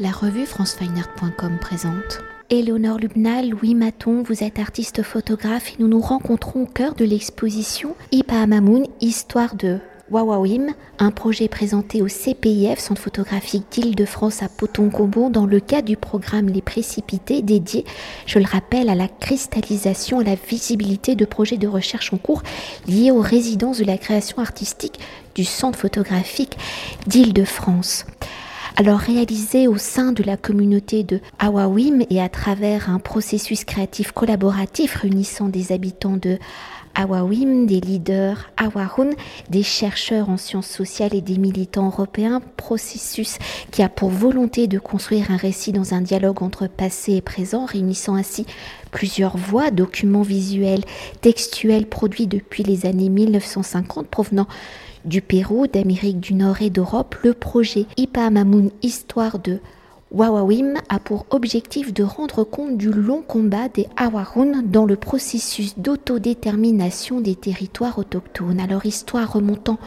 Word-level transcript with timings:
La 0.00 0.12
revue 0.12 0.46
francefineart.com 0.46 1.58
présente. 1.60 2.20
Éléonore 2.50 2.98
Lubna, 2.98 3.42
Louis 3.42 3.74
Maton, 3.74 4.22
vous 4.22 4.44
êtes 4.44 4.60
artiste 4.60 5.02
photographe 5.02 5.72
et 5.72 5.82
nous 5.82 5.88
nous 5.88 6.00
rencontrons 6.00 6.62
au 6.62 6.66
cœur 6.66 6.94
de 6.94 7.04
l'exposition 7.04 7.96
Ipa 8.12 8.36
Amamoun, 8.36 8.86
histoire 9.00 9.56
de 9.56 9.80
Wawawim, 10.12 10.68
un 11.00 11.10
projet 11.10 11.48
présenté 11.48 12.00
au 12.00 12.06
CPIF, 12.06 12.78
Centre 12.78 13.02
photographique 13.02 13.64
d'Île-de-France 13.72 14.40
à 14.44 14.48
Potonkombo, 14.48 15.30
dans 15.30 15.46
le 15.46 15.58
cadre 15.58 15.88
du 15.88 15.96
programme 15.96 16.46
Les 16.46 16.62
Précipités, 16.62 17.42
dédié, 17.42 17.84
je 18.24 18.38
le 18.38 18.46
rappelle, 18.46 18.90
à 18.90 18.94
la 18.94 19.08
cristallisation, 19.08 20.20
à 20.20 20.24
la 20.24 20.36
visibilité 20.36 21.16
de 21.16 21.24
projets 21.24 21.58
de 21.58 21.66
recherche 21.66 22.12
en 22.12 22.18
cours 22.18 22.44
liés 22.86 23.10
aux 23.10 23.20
résidences 23.20 23.78
de 23.78 23.84
la 23.84 23.98
création 23.98 24.38
artistique 24.38 25.00
du 25.34 25.44
Centre 25.44 25.76
photographique 25.76 26.56
d'Île-de-France. 27.08 28.06
Alors 28.80 29.00
réalisé 29.00 29.66
au 29.66 29.76
sein 29.76 30.12
de 30.12 30.22
la 30.22 30.36
communauté 30.36 31.02
de 31.02 31.18
Awawim 31.40 32.04
et 32.10 32.22
à 32.22 32.28
travers 32.28 32.88
un 32.88 33.00
processus 33.00 33.64
créatif 33.64 34.12
collaboratif 34.12 34.94
réunissant 34.94 35.48
des 35.48 35.72
habitants 35.72 36.16
de 36.16 36.38
Awawim, 36.94 37.66
des 37.66 37.80
leaders 37.80 38.50
Awarun, 38.56 39.10
des 39.50 39.64
chercheurs 39.64 40.28
en 40.28 40.36
sciences 40.36 40.68
sociales 40.68 41.12
et 41.12 41.20
des 41.20 41.38
militants 41.38 41.86
européens, 41.86 42.40
processus 42.56 43.38
qui 43.72 43.82
a 43.82 43.88
pour 43.88 44.10
volonté 44.10 44.68
de 44.68 44.78
construire 44.78 45.32
un 45.32 45.36
récit 45.36 45.72
dans 45.72 45.92
un 45.92 46.00
dialogue 46.00 46.40
entre 46.40 46.68
passé 46.68 47.14
et 47.14 47.20
présent, 47.20 47.64
réunissant 47.64 48.14
ainsi 48.14 48.46
plusieurs 48.92 49.36
voix, 49.36 49.72
documents 49.72 50.22
visuels, 50.22 50.84
textuels 51.20 51.86
produits 51.86 52.28
depuis 52.28 52.62
les 52.62 52.86
années 52.86 53.08
1950 53.08 54.06
provenant 54.06 54.46
du 55.04 55.22
Pérou, 55.22 55.66
d'Amérique 55.66 56.20
du 56.20 56.34
Nord 56.34 56.62
et 56.62 56.70
d'Europe, 56.70 57.16
le 57.22 57.34
projet 57.34 57.86
Ipa 57.96 58.30
Mamoun 58.30 58.70
Histoire 58.82 59.38
de 59.38 59.58
Wawawim 60.10 60.74
a 60.88 60.98
pour 60.98 61.26
objectif 61.30 61.92
de 61.92 62.02
rendre 62.02 62.42
compte 62.42 62.78
du 62.78 62.90
long 62.90 63.20
combat 63.20 63.68
des 63.68 63.86
Awarun 63.96 64.62
dans 64.62 64.86
le 64.86 64.96
processus 64.96 65.78
d'autodétermination 65.78 67.20
des 67.20 67.34
territoires 67.34 67.98
autochtones. 67.98 68.58
Alors 68.58 68.86
histoire 68.86 69.30
remontant 69.30 69.78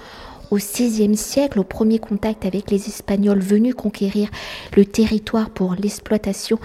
au 0.52 0.58
XVIe 0.58 1.16
siècle, 1.16 1.59
au 1.59 1.63
premier 1.63 1.97
contact 1.97 2.45
avec 2.45 2.69
les 2.69 2.88
Espagnols 2.88 3.39
venus 3.39 3.73
conquérir 3.73 4.30
le 4.75 4.85
territoire 4.85 5.50
pour 5.50 5.75
l'exploitation 5.75 6.59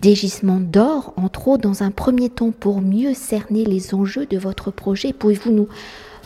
des 0.00 0.14
gisements 0.14 0.60
d'or, 0.60 1.12
entre 1.16 1.48
autres 1.48 1.62
dans 1.62 1.82
un 1.82 1.90
premier 1.90 2.30
temps 2.30 2.52
pour 2.52 2.80
mieux 2.80 3.14
cerner 3.14 3.64
les 3.64 3.94
enjeux 3.94 4.26
de 4.26 4.38
votre 4.38 4.70
projet. 4.70 5.12
Pouvez-vous 5.12 5.50
nous 5.50 5.68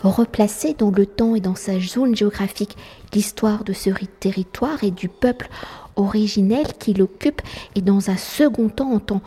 replacer 0.03 0.75
dans 0.77 0.91
le 0.91 1.05
temps 1.05 1.35
et 1.35 1.39
dans 1.39 1.55
sa 1.55 1.79
zone 1.79 2.15
géographique 2.15 2.77
l'histoire 3.13 3.63
de 3.63 3.73
ce 3.73 3.89
territoire 4.19 4.83
et 4.83 4.91
du 4.91 5.09
peuple 5.09 5.49
originel 5.95 6.67
qui 6.79 6.93
l'occupe 6.93 7.41
et 7.75 7.81
dans 7.81 8.09
un 8.09 8.17
second 8.17 8.69
temps 8.69 8.91
en 8.91 8.99
tant 8.99 9.21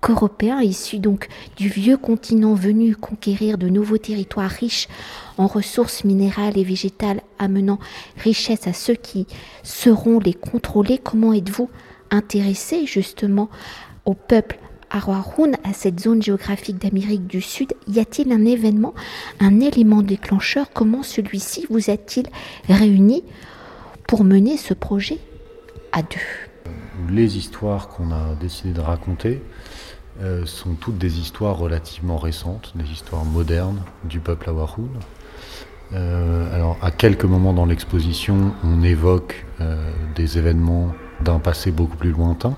qu'Européen 0.00 0.60
issu 0.60 0.98
donc 0.98 1.28
du 1.56 1.68
vieux 1.68 1.96
continent 1.96 2.54
venu 2.54 2.94
conquérir 2.94 3.58
de 3.58 3.68
nouveaux 3.68 3.98
territoires 3.98 4.50
riches 4.50 4.88
en 5.38 5.46
ressources 5.46 6.04
minérales 6.04 6.58
et 6.58 6.64
végétales 6.64 7.22
amenant 7.38 7.78
richesse 8.18 8.66
à 8.66 8.72
ceux 8.72 8.94
qui 8.94 9.26
seront 9.62 10.18
les 10.18 10.34
contrôler. 10.34 10.98
Comment 10.98 11.32
êtes-vous 11.32 11.70
intéressé 12.10 12.86
justement 12.86 13.48
au 14.04 14.14
peuple 14.14 14.58
Arwaroun, 14.90 15.56
à 15.64 15.72
cette 15.72 16.00
zone 16.00 16.22
géographique 16.22 16.78
d'Amérique 16.78 17.26
du 17.26 17.40
Sud, 17.40 17.74
y 17.88 17.98
a-t-il 17.98 18.32
un 18.32 18.44
événement, 18.44 18.94
un 19.40 19.60
élément 19.60 20.02
déclencheur? 20.02 20.66
Comment 20.72 21.02
celui-ci 21.02 21.66
vous 21.70 21.90
a-t-il 21.90 22.26
réuni 22.68 23.24
pour 24.06 24.24
mener 24.24 24.56
ce 24.56 24.74
projet 24.74 25.18
les 27.10 27.36
histoires 27.36 27.88
qu'on 27.88 28.10
a 28.10 28.34
décidé 28.40 28.72
de 28.72 28.80
raconter 28.80 29.42
euh, 30.20 30.46
sont 30.46 30.74
toutes 30.74 30.98
des 30.98 31.18
histoires 31.18 31.56
relativement 31.56 32.16
récentes, 32.16 32.72
des 32.74 32.90
histoires 32.90 33.24
modernes 33.24 33.82
du 34.04 34.18
peuple 34.18 34.48
Awaroun. 34.48 34.88
Euh, 35.92 36.54
alors, 36.54 36.76
à 36.82 36.90
quelques 36.90 37.24
moments 37.24 37.52
dans 37.52 37.66
l'exposition, 37.66 38.52
on 38.64 38.82
évoque 38.82 39.46
euh, 39.60 39.90
des 40.14 40.38
événements 40.38 40.92
d'un 41.20 41.38
passé 41.38 41.70
beaucoup 41.70 41.96
plus 41.96 42.10
lointain, 42.10 42.56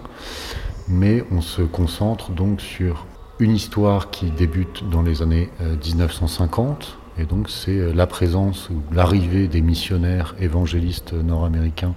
mais 0.88 1.24
on 1.30 1.40
se 1.40 1.62
concentre 1.62 2.30
donc 2.30 2.60
sur 2.60 3.06
une 3.38 3.54
histoire 3.54 4.10
qui 4.10 4.30
débute 4.30 4.88
dans 4.90 5.02
les 5.02 5.22
années 5.22 5.48
1950, 5.60 6.98
et 7.18 7.24
donc 7.24 7.50
c'est 7.50 7.92
la 7.92 8.06
présence 8.06 8.68
ou 8.70 8.82
l'arrivée 8.92 9.48
des 9.48 9.60
missionnaires 9.60 10.34
évangélistes 10.40 11.12
nord-américains 11.12 11.94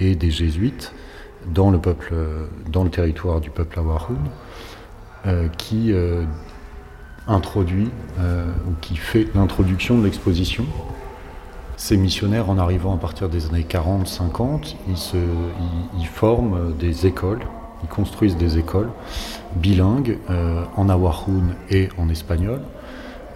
et 0.00 0.16
des 0.16 0.30
jésuites 0.30 0.92
dans 1.46 1.70
le, 1.70 1.78
peuple, 1.78 2.14
dans 2.68 2.84
le 2.84 2.90
territoire 2.90 3.40
du 3.40 3.50
peuple 3.50 3.78
Awaroun, 3.78 4.18
euh, 5.24 5.46
qui 5.56 5.92
euh, 5.92 6.24
introduit 7.28 7.88
euh, 8.18 8.50
ou 8.66 8.72
qui 8.80 8.96
fait 8.96 9.28
l'introduction 9.36 9.96
de 9.96 10.04
l'exposition. 10.04 10.66
Ces 11.76 11.96
missionnaires, 11.96 12.50
en 12.50 12.58
arrivant 12.58 12.94
à 12.94 12.98
partir 12.98 13.28
des 13.28 13.46
années 13.46 13.64
40-50, 13.68 14.74
ils, 14.88 14.96
ils, 16.00 16.06
forment 16.06 16.76
des 16.76 17.06
écoles, 17.06 17.42
ils 17.82 17.88
construisent 17.88 18.36
des 18.36 18.58
écoles 18.58 18.90
bilingues 19.56 20.18
en 20.76 20.88
Awaroun 20.88 21.54
et 21.70 21.88
en 21.98 22.08
espagnol, 22.08 22.60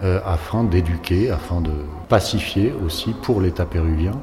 afin 0.01 0.63
d'éduquer, 0.63 1.29
afin 1.29 1.61
de 1.61 1.71
pacifier 2.09 2.73
aussi 2.85 3.13
pour 3.21 3.41
l'État 3.41 3.65
péruvien 3.65 4.13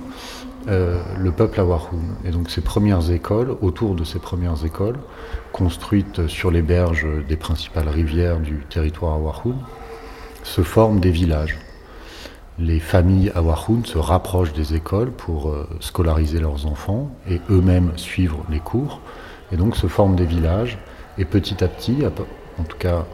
euh, 0.66 1.02
le 1.18 1.30
peuple 1.30 1.60
Awahoun. 1.60 2.16
Et 2.24 2.30
donc 2.30 2.48
ces 2.48 2.62
premières 2.62 3.10
écoles, 3.10 3.54
autour 3.60 3.94
de 3.94 4.02
ces 4.02 4.18
premières 4.18 4.64
écoles, 4.64 4.96
construites 5.52 6.26
sur 6.26 6.50
les 6.50 6.62
berges 6.62 7.06
des 7.28 7.36
principales 7.36 7.88
rivières 7.88 8.40
du 8.40 8.64
territoire 8.70 9.14
Awahoun, 9.14 9.56
se 10.42 10.62
forment 10.62 11.00
des 11.00 11.10
villages. 11.10 11.58
Les 12.58 12.80
familles 12.80 13.30
Awahoun 13.34 13.84
se 13.84 13.98
rapprochent 13.98 14.54
des 14.54 14.74
écoles 14.74 15.10
pour 15.10 15.50
euh, 15.50 15.68
scolariser 15.80 16.40
leurs 16.40 16.64
enfants 16.64 17.10
et 17.28 17.42
eux-mêmes 17.50 17.92
suivre 17.96 18.42
les 18.48 18.60
cours. 18.60 19.00
Et 19.54 19.56
donc 19.56 19.76
se 19.76 19.86
forment 19.86 20.16
des 20.16 20.26
villages. 20.26 20.78
Et 21.16 21.24
petit 21.24 21.64
à 21.64 21.68
petit, 21.68 21.98
en 22.58 22.64
tout 22.64 22.76
cas 22.76 23.06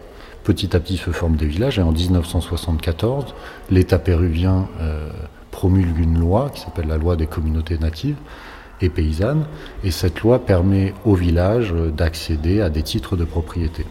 petit 0.43 0.75
à 0.75 0.81
petit 0.81 0.97
se 0.97 1.11
forment 1.11 1.37
des 1.37 1.47
villages. 1.47 1.79
Et 1.79 1.83
en 1.83 1.93
1974, 1.93 3.35
l'État 3.71 3.99
péruvien 3.99 4.69
euh, 4.81 5.09
promulgue 5.51 5.99
une 5.99 6.19
loi 6.19 6.51
qui 6.51 6.61
s'appelle 6.61 6.89
la 6.89 6.97
loi 6.97 7.17
des 7.17 7.27
communautés 7.27 7.79
natives 7.79 8.17
et 8.81 8.89
paysannes, 8.89 9.45
et 9.85 9.91
cette 9.91 10.21
loi 10.21 10.39
permet 10.39 10.95
aux 11.05 11.15
villages 11.15 11.75
d'accéder 11.75 12.63
à 12.63 12.71
des 12.71 12.83
titres 12.83 13.15
de 13.15 13.25
propriété. 13.25 13.85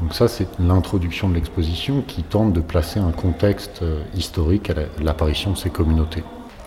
Donc 0.00 0.14
ça, 0.14 0.28
c'est 0.28 0.46
l'introduction 0.60 1.28
de 1.28 1.34
l'exposition 1.34 2.02
qui 2.06 2.22
tente 2.22 2.52
de 2.52 2.60
placer 2.60 3.00
un 3.00 3.10
contexte 3.10 3.82
euh, 3.82 4.00
historique 4.14 4.70
à 4.70 4.74
l'apparition 5.02 5.50
de 5.50 5.56
ces 5.56 5.70
communautés. 5.70 6.22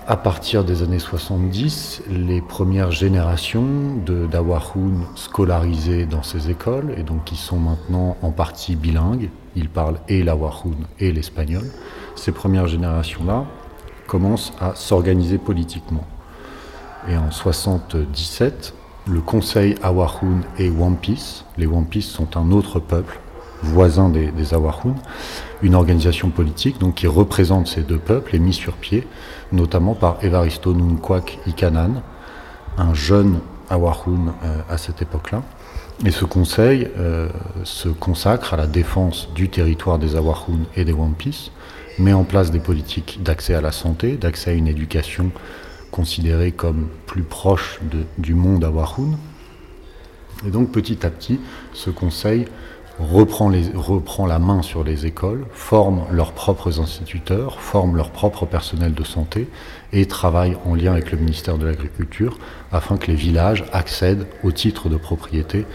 À 0.08 0.18
partir 0.18 0.64
des 0.64 0.82
années 0.82 0.98
70, 0.98 2.02
les 2.10 2.42
premières 2.42 2.90
générations 2.90 3.96
d'Awahoun 4.04 5.06
scolarisées 5.16 6.08
dans 6.08 6.24
ces 6.24 6.50
écoles, 6.50 6.96
et 6.98 7.04
donc 7.04 7.24
qui 7.26 7.36
sont 7.36 7.60
maintenant 7.60 8.18
en 8.24 8.32
partie 8.32 8.76
bilingues, 8.76 9.30
ils 9.56 9.70
parlent 9.70 10.00
et 10.08 10.24
l'Awahoun 10.24 10.88
et 11.00 11.12
l'espagnol, 11.12 11.66
ces 12.16 12.32
premières 12.32 12.68
générations-là 12.68 13.46
commence 14.08 14.54
à 14.60 14.74
s'organiser 14.74 15.38
politiquement. 15.38 16.08
Et 17.08 17.16
en 17.16 17.30
77, 17.30 18.74
le 19.08 19.22
conseil 19.22 19.76
Awahoun 19.84 20.42
et 20.58 20.72
Wampis, 20.72 21.44
les 21.58 21.68
Wampis 21.68 22.02
sont 22.02 22.38
un 22.38 22.52
autre 22.52 22.80
peuple 22.80 23.20
voisin 23.64 24.10
des, 24.10 24.32
des 24.32 24.56
une 25.62 25.76
organisation 25.76 26.30
politique 26.30 26.80
donc, 26.80 26.96
qui 26.96 27.08
représente 27.08 27.68
ces 27.68 27.82
deux 27.82 28.00
peuples 28.00 28.36
est 28.36 28.40
mise 28.40 28.56
sur 28.56 28.74
pied, 28.74 29.08
notamment 29.52 29.96
par 29.96 30.18
Evaristo 30.24 30.74
Nunquak 30.74 31.40
Ikanan, 31.48 32.02
un 32.78 32.94
jeune 32.94 33.40
Awahoun 33.70 34.34
euh, 34.44 34.62
à 34.70 34.78
cette 34.78 35.02
époque-là. 35.02 35.44
Et 36.06 36.12
ce 36.12 36.26
conseil 36.26 36.88
euh, 36.98 37.30
se 37.64 37.90
consacre 37.90 38.54
à 38.54 38.58
la 38.58 38.68
défense 38.68 39.30
du 39.34 39.50
territoire 39.50 40.00
des 40.00 40.16
Awahoun 40.16 40.66
et 40.76 40.84
des 40.84 40.94
Wampis, 40.94 41.52
met 42.00 42.14
en 42.14 42.24
place 42.24 42.52
des 42.52 42.60
politiques 42.60 43.20
d'accès 43.22 43.54
à 43.54 43.62
la 43.62 43.72
santé, 43.72 44.18
d'accès 44.18 44.52
à 44.52 44.54
une 44.54 44.68
éducation 44.68 45.32
considérée 45.92 46.52
comme 46.52 46.88
plus 47.06 47.24
proche 47.24 47.80
du 48.18 48.34
monde 48.34 48.64
Awahoun. 48.64 49.18
Et 50.48 50.50
donc 50.50 50.72
petit 50.72 51.06
à 51.06 51.10
petit, 51.10 51.40
ce 51.74 51.90
conseil 51.90 52.46
reprend, 53.00 54.26
la 54.26 54.40
main 54.40 54.62
sur 54.62 54.84
les 54.84 55.06
écoles, 55.06 55.46
forme 55.52 56.04
leurs 56.12 56.34
propres 56.34 56.80
instituteurs, 56.80 57.60
forme 57.60 57.96
leur 57.96 58.12
propre 58.12 58.46
personnel 58.46 58.94
de 58.94 59.04
santé 59.04 59.48
et 59.94 60.06
travaille 60.06 60.58
en 60.66 60.76
lien 60.76 60.94
avec 60.94 61.12
le 61.12 61.18
ministère 61.18 61.58
de 61.58 61.66
l'Agriculture 61.66 62.38
afin 62.72 62.98
que 62.98 63.08
les 63.08 63.16
villages 63.16 63.66
accèdent 63.74 64.28
au 64.44 64.52
titre 64.52 64.90
de 64.90 64.98
propriété 64.98 65.66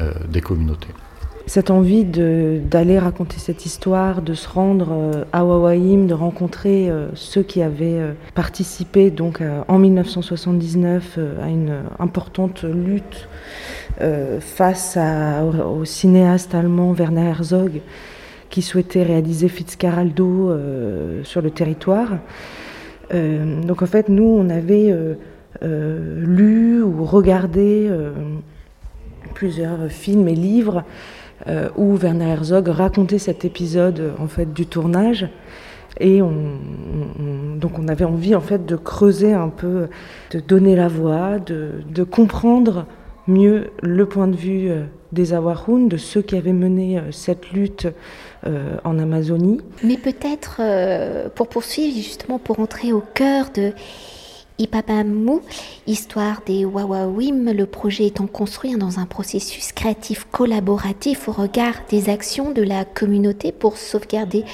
euh, 0.00 0.12
des 0.28 0.40
communautés. 0.40 0.88
cette 1.46 1.70
envie 1.70 2.04
d'aller 2.04 2.98
raconter 2.98 3.38
cette 3.38 3.66
histoire, 3.66 4.22
de 4.22 4.34
se 4.34 4.48
rendre 4.48 4.88
euh, 4.90 5.24
à 5.32 5.44
Wawaim, 5.44 6.06
de 6.06 6.14
rencontrer 6.14 6.90
euh, 6.90 7.08
ceux 7.14 7.42
qui 7.42 7.62
avaient 7.62 8.00
participé 8.34 9.10
donc 9.10 9.42
en 9.68 9.78
1979 9.78 11.18
à 11.42 11.48
une 11.48 11.82
importante 11.98 12.64
lutte 12.64 13.28
face 14.40 14.98
au, 15.64 15.84
cinéaste 15.84 16.54
allemand 16.54 16.92
Werner 16.92 17.28
Herzog 17.28 17.80
qui 18.50 18.62
souhaitait 18.62 19.02
réaliser 19.02 19.48
Fitzcarraldo 19.48 20.52
sur 21.22 21.42
le 21.42 21.50
territoire. 21.50 22.08
donc 23.12 23.82
en 23.82 23.86
fait, 23.86 24.08
nous, 24.08 24.24
on 24.24 24.50
avait 24.50 24.92
lu 25.62 26.82
ou 26.82 27.04
regardé 27.04 27.88
plusieurs 29.34 29.88
films 29.88 30.28
et 30.28 30.34
livres 30.34 30.84
euh, 31.48 31.68
où 31.76 31.96
Werner 31.96 32.30
Herzog 32.30 32.68
racontait 32.68 33.18
cet 33.18 33.44
épisode 33.44 34.14
en 34.18 34.28
fait 34.28 34.52
du 34.52 34.66
tournage. 34.66 35.28
Et 36.00 36.22
on, 36.22 36.56
donc 37.56 37.78
on 37.78 37.86
avait 37.88 38.04
envie 38.04 38.34
en 38.34 38.40
fait 38.40 38.64
de 38.64 38.76
creuser 38.76 39.32
un 39.32 39.48
peu, 39.48 39.88
de 40.30 40.40
donner 40.40 40.74
la 40.74 40.88
voix, 40.88 41.38
de, 41.38 42.04
comprendre 42.04 42.86
mieux 43.26 43.70
le 43.82 44.06
point 44.06 44.28
de 44.28 44.36
vue 44.36 44.70
euh, 44.70 44.84
des 45.12 45.32
Awaroun, 45.32 45.88
de 45.88 45.96
ceux 45.96 46.22
qui 46.22 46.36
avaient 46.36 46.52
mené 46.52 46.98
euh, 46.98 47.12
cette 47.12 47.50
lutte 47.52 47.88
en 48.84 48.98
Amazonie. 48.98 49.62
Mais 49.82 49.96
peut-être 49.96 50.60
pour 51.30 51.48
poursuivre, 51.48 51.96
justement 51.96 52.38
pour 52.38 52.60
entrer 52.60 52.92
au 52.92 53.00
cœur 53.00 53.46
de 53.54 53.72
Ipapamou, 54.58 55.40
histoire 55.88 56.42
des 56.46 56.64
Wawawim, 56.64 57.50
le 57.52 57.66
projet 57.66 58.06
étant 58.06 58.28
construit 58.28 58.76
dans 58.76 59.00
un 59.00 59.06
processus 59.06 59.72
créatif 59.72 60.28
collaboratif 60.30 61.28
au 61.28 61.32
regard 61.32 61.74
des 61.88 62.08
actions 62.08 62.52
de 62.52 62.62
la 62.62 62.84
communauté 62.84 63.50
pour 63.50 63.78
sauvegarder 63.78 64.44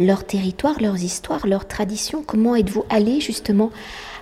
leur 0.00 0.24
territoire, 0.24 0.80
leurs 0.80 1.04
histoires, 1.04 1.46
leurs 1.46 1.68
traditions. 1.68 2.24
Comment 2.26 2.56
êtes-vous 2.56 2.84
allé 2.90 3.20
justement 3.20 3.70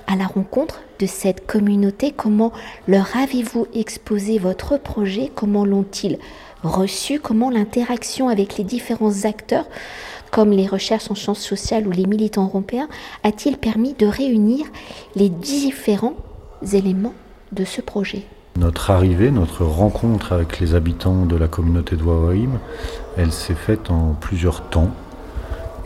à 0.07 0.17
la 0.17 0.27
rencontre 0.27 0.83
cette 1.07 1.47
communauté 1.47 2.13
Comment 2.13 2.53
leur 2.89 3.17
avez-vous 3.17 3.67
exposé 3.75 4.39
votre 4.39 4.79
projet 4.79 5.31
Comment 5.35 5.65
l'ont-ils 5.65 6.19
reçu 6.63 7.21
Comment 7.21 7.51
l'interaction 7.51 8.29
avec 8.29 8.57
les 8.57 8.65
différents 8.65 9.25
acteurs 9.25 9.67
comme 10.33 10.51
les 10.51 10.67
recherches 10.67 11.11
en 11.11 11.15
sciences 11.15 11.43
sociales 11.43 11.87
ou 11.87 11.91
les 11.91 12.07
militants 12.07 12.47
européens, 12.47 12.89
a-t-il 13.23 13.59
permis 13.59 13.93
de 13.93 14.07
réunir 14.07 14.65
les 15.15 15.29
différents 15.29 16.17
éléments 16.73 17.13
de 17.53 17.67
ce 17.67 17.83
projet? 17.83 18.23
Notre 18.59 18.91
arrivée, 18.91 19.31
notre 19.31 19.65
rencontre 19.65 20.33
avec 20.33 20.59
les 20.59 20.75
habitants 20.75 21.27
de 21.27 21.37
la 21.37 21.49
communauté 21.49 21.97
de 21.97 22.03
elle 23.19 23.33
s'est 23.33 23.55
faite 23.55 23.91
en 23.91 24.15
plusieurs 24.19 24.63
temps 24.71 24.91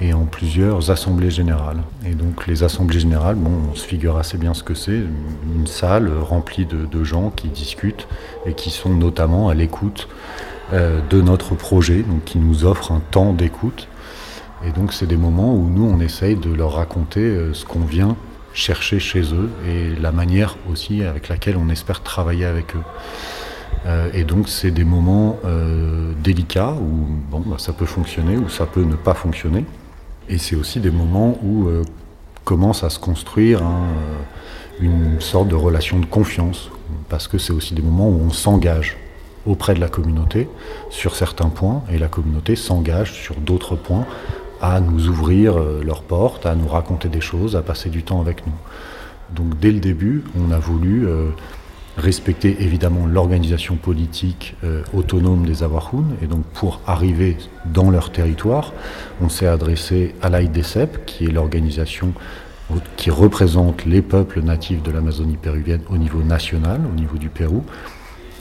et 0.01 0.13
en 0.13 0.25
plusieurs 0.25 0.91
assemblées 0.91 1.31
générales. 1.31 1.83
Et 2.05 2.15
donc 2.15 2.47
les 2.47 2.63
assemblées 2.63 3.01
générales, 3.01 3.37
bon, 3.37 3.51
on 3.73 3.75
se 3.75 3.87
figure 3.87 4.17
assez 4.17 4.39
bien 4.39 4.55
ce 4.55 4.63
que 4.63 4.75
c'est, 4.75 5.03
une 5.57 5.67
salle 5.67 6.11
remplie 6.21 6.67
de, 6.67 7.05
gens 7.05 7.31
qui 7.31 7.49
discutent 7.49 8.09
et 8.47 8.55
qui 8.55 8.71
sont 8.71 8.93
notamment 8.93 9.49
à 9.49 9.55
l'écoute 9.55 10.09
euh, 10.73 11.01
de 11.09 11.21
notre 11.21 11.55
projet, 11.55 12.03
donc 12.03 12.25
qui 12.25 12.39
nous 12.39 12.65
offre 12.65 12.91
un 12.91 13.01
temps 13.11 13.33
d'écoute 13.33 13.87
et 14.65 14.71
donc 14.71 14.93
c'est 14.93 15.07
des 15.07 15.17
moments 15.17 15.55
où 15.55 15.69
nous, 15.69 15.85
on 15.85 16.01
essaye 16.01 16.35
de 16.35 16.53
leur 16.53 16.73
raconter 16.73 17.21
euh, 17.21 17.55
ce 17.55 17.65
qu'on 17.65 17.85
vient 17.85 18.17
chercher 18.55 18.99
chez 18.99 19.35
eux 19.35 19.51
et 19.69 19.95
la 20.01 20.13
manière 20.13 20.57
aussi 20.71 21.05
avec 21.05 21.29
laquelle 21.29 21.59
on 21.59 21.69
espère 21.69 22.03
travailler 22.03 22.47
avec 22.47 22.75
eux. 22.75 22.83
Euh, 23.85 24.09
et 24.15 24.25
donc 24.25 24.49
c'est 24.49 24.71
des 24.71 24.85
moments 24.85 25.39
délicats 26.25 26.73
où 26.73 27.07
bon, 27.31 27.43
bah, 27.47 27.57
ça 27.59 27.73
peut 27.73 27.87
fonctionner 27.87 28.37
ou 28.37 28.49
ça 28.49 28.67
peut 28.67 28.83
ne 28.83 28.97
pas 28.97 29.15
fonctionner. 29.15 29.65
Et 30.29 30.39
c'est 30.39 30.57
aussi 30.57 30.81
des 30.81 30.91
moments 30.91 31.39
où 31.43 31.69
commence 32.45 32.83
à 32.83 32.91
se 32.91 32.99
construire 32.99 33.63
une 34.81 35.21
sorte 35.21 35.49
de 35.49 35.55
relation 35.55 35.99
de 35.99 36.07
confiance, 36.07 36.71
parce 37.09 37.29
que 37.29 37.39
c'est 37.39 37.53
aussi 37.53 37.75
des 37.75 37.83
moments 37.83 38.09
où 38.09 38.21
on 38.27 38.31
s'engage 38.31 38.97
auprès 39.47 39.75
de 39.75 39.81
la 39.81 39.89
communauté 39.89 40.49
sur 40.91 41.15
certains 41.15 41.49
points 41.49 41.83
et 41.91 41.99
la 41.99 42.09
communauté 42.09 42.57
s'engage 42.57 43.13
sur 43.13 43.37
d'autres 43.37 43.77
points 43.77 44.07
à 44.61 44.81
nous 44.81 45.09
ouvrir 45.09 45.59
euh, 45.59 45.83
leurs 45.85 46.03
portes, 46.03 46.47
à 46.47 46.55
nous 46.55 46.69
raconter 46.69 47.09
des 47.09 47.21
choses, 47.21 47.57
à 47.57 47.63
passer 47.63 47.91
du 47.91 48.03
temps 48.03 48.21
avec 48.21 48.47
nous. 48.47 48.55
Donc 49.35 49.59
dès 49.61 49.71
le 49.71 49.81
début, 49.81 50.25
on 50.39 50.51
a 50.51 50.59
voulu 50.59 51.07
euh, 51.07 51.29
respecter 51.97 52.57
évidemment 52.61 53.07
l'organisation 53.07 53.77
politique 53.77 54.55
euh, 54.65 54.83
autonome 54.93 55.47
des 55.47 55.63
Awahoun. 55.63 56.17
Et 56.23 56.27
donc 56.27 56.45
pour 56.55 56.81
arriver 56.87 57.37
dans 57.73 57.91
leur 57.91 58.13
territoire, 58.13 58.73
on 59.21 59.29
s'est 59.29 59.47
adressé 59.47 60.15
à 60.23 60.29
l'AIDECEP, 60.29 61.05
qui 61.07 61.25
est 61.25 61.33
l'organisation 61.33 62.13
qui 62.97 63.11
représente 63.11 63.85
les 63.85 64.03
peuples 64.03 64.43
natifs 64.43 64.83
de 64.83 64.91
l'Amazonie 64.91 65.37
péruvienne 65.37 65.83
au 65.89 65.99
niveau 65.99 66.23
national, 66.23 66.81
au 66.91 66.95
niveau 66.95 67.17
du 67.17 67.29
Pérou. 67.29 67.65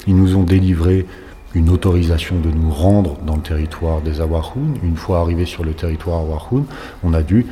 Ils 0.08 0.16
nous 0.16 0.36
ont 0.36 0.44
délivré 0.44 1.06
une 1.54 1.70
autorisation 1.70 2.40
de 2.40 2.50
nous 2.50 2.72
rendre 2.72 3.18
dans 3.26 3.36
le 3.36 3.42
territoire 3.42 4.02
des 4.02 4.22
Awahoun. 4.22 4.78
Une 4.84 4.98
fois 4.98 5.20
arrivé 5.20 5.46
sur 5.46 5.64
le 5.64 5.74
territoire 5.74 6.20
Awahoun, 6.20 6.66
on 7.04 7.14
a 7.14 7.22
dû 7.22 7.46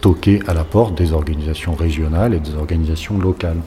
toquer 0.00 0.40
à 0.46 0.54
la 0.54 0.64
porte 0.64 0.96
des 0.96 1.12
organisations 1.12 1.74
régionales 1.74 2.34
et 2.34 2.40
des 2.40 2.54
organisations 2.54 3.18
locales. 3.18 3.60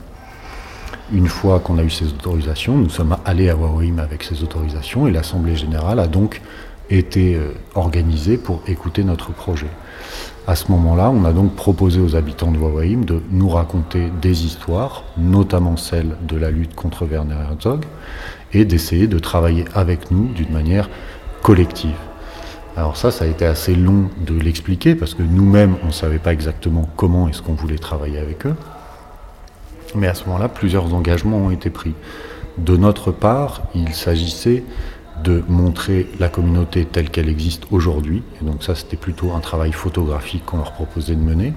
Une 1.14 1.28
fois 1.28 1.60
qu'on 1.60 1.78
a 1.78 1.84
eu 1.84 1.90
ces 1.92 2.08
autorisations, 2.08 2.76
nous 2.78 2.90
sommes 2.90 3.16
allés 3.26 3.50
à 3.50 3.56
Wawaim 3.56 4.00
avec 4.00 4.24
ces 4.24 4.42
autorisations 4.42 5.06
et 5.06 5.12
l'Assemblée 5.12 5.56
générale 5.56 6.00
a 6.00 6.08
donc 6.08 6.42
été 6.90 7.36
euh, 7.36 7.52
organisée 7.76 8.38
pour 8.38 8.64
écouter 8.68 9.04
notre 9.04 9.32
projet. 9.32 9.70
À 10.48 10.56
ce 10.56 10.72
moment-là, 10.72 11.12
on 11.12 11.24
a 11.24 11.32
donc 11.32 11.56
proposé 11.56 12.00
aux 12.02 12.16
habitants 12.16 12.52
de 12.52 12.58
Wawaim 12.58 13.02
de 13.06 13.22
nous 13.30 13.50
raconter 13.50 14.12
des 14.20 14.46
histoires, 14.46 15.04
notamment 15.16 15.78
celle 15.78 16.16
de 16.28 16.38
la 16.38 16.50
lutte 16.50 16.74
contre 16.74 17.06
Werner 17.06 17.36
Herzog, 17.52 17.86
et 18.54 18.66
d'essayer 18.66 19.06
de 19.06 19.20
travailler 19.20 19.66
avec 19.76 20.10
nous 20.10 20.28
d'une 20.34 20.52
manière 20.52 20.90
collective. 21.44 21.98
Alors 22.78 22.98
ça, 22.98 23.12
ça 23.12 23.26
a 23.26 23.28
été 23.28 23.46
assez 23.46 23.76
long 23.76 24.10
de 24.26 24.34
l'expliquer 24.40 24.96
parce 24.96 25.14
que 25.14 25.24
nous-mêmes, 25.24 25.76
on 25.84 25.88
ne 25.88 25.92
savait 25.92 26.20
pas 26.20 26.34
exactement 26.34 26.90
comment 26.96 27.28
est-ce 27.28 27.44
qu'on 27.44 27.54
voulait 27.54 27.78
travailler 27.78 28.18
avec 28.18 28.48
eux. 28.48 28.56
Mais 29.94 30.08
à 30.08 30.14
ce 30.14 30.26
moment-là, 30.26 30.50
plusieurs 30.50 30.94
engagements 30.94 31.38
ont 31.38 31.52
été 31.52 31.70
pris. 31.70 31.94
De 32.58 32.78
notre 32.78 33.12
part, 33.12 33.64
il 33.76 33.94
s'agissait 33.94 34.64
de 35.24 35.44
montrer 35.48 36.08
la 36.20 36.28
communauté 36.28 36.86
telle 36.86 37.10
qu'elle 37.10 37.30
existe 37.30 37.64
aujourd'hui. 37.72 38.24
Et 38.42 38.46
donc 38.46 38.64
ça, 38.64 38.76
c'était 38.76 38.98
plutôt 38.98 39.32
un 39.34 39.40
travail 39.40 39.72
photographique 39.72 40.46
qu'on 40.46 40.58
leur 40.58 40.72
proposait 40.72 41.16
de 41.16 41.22
mener. 41.22 41.54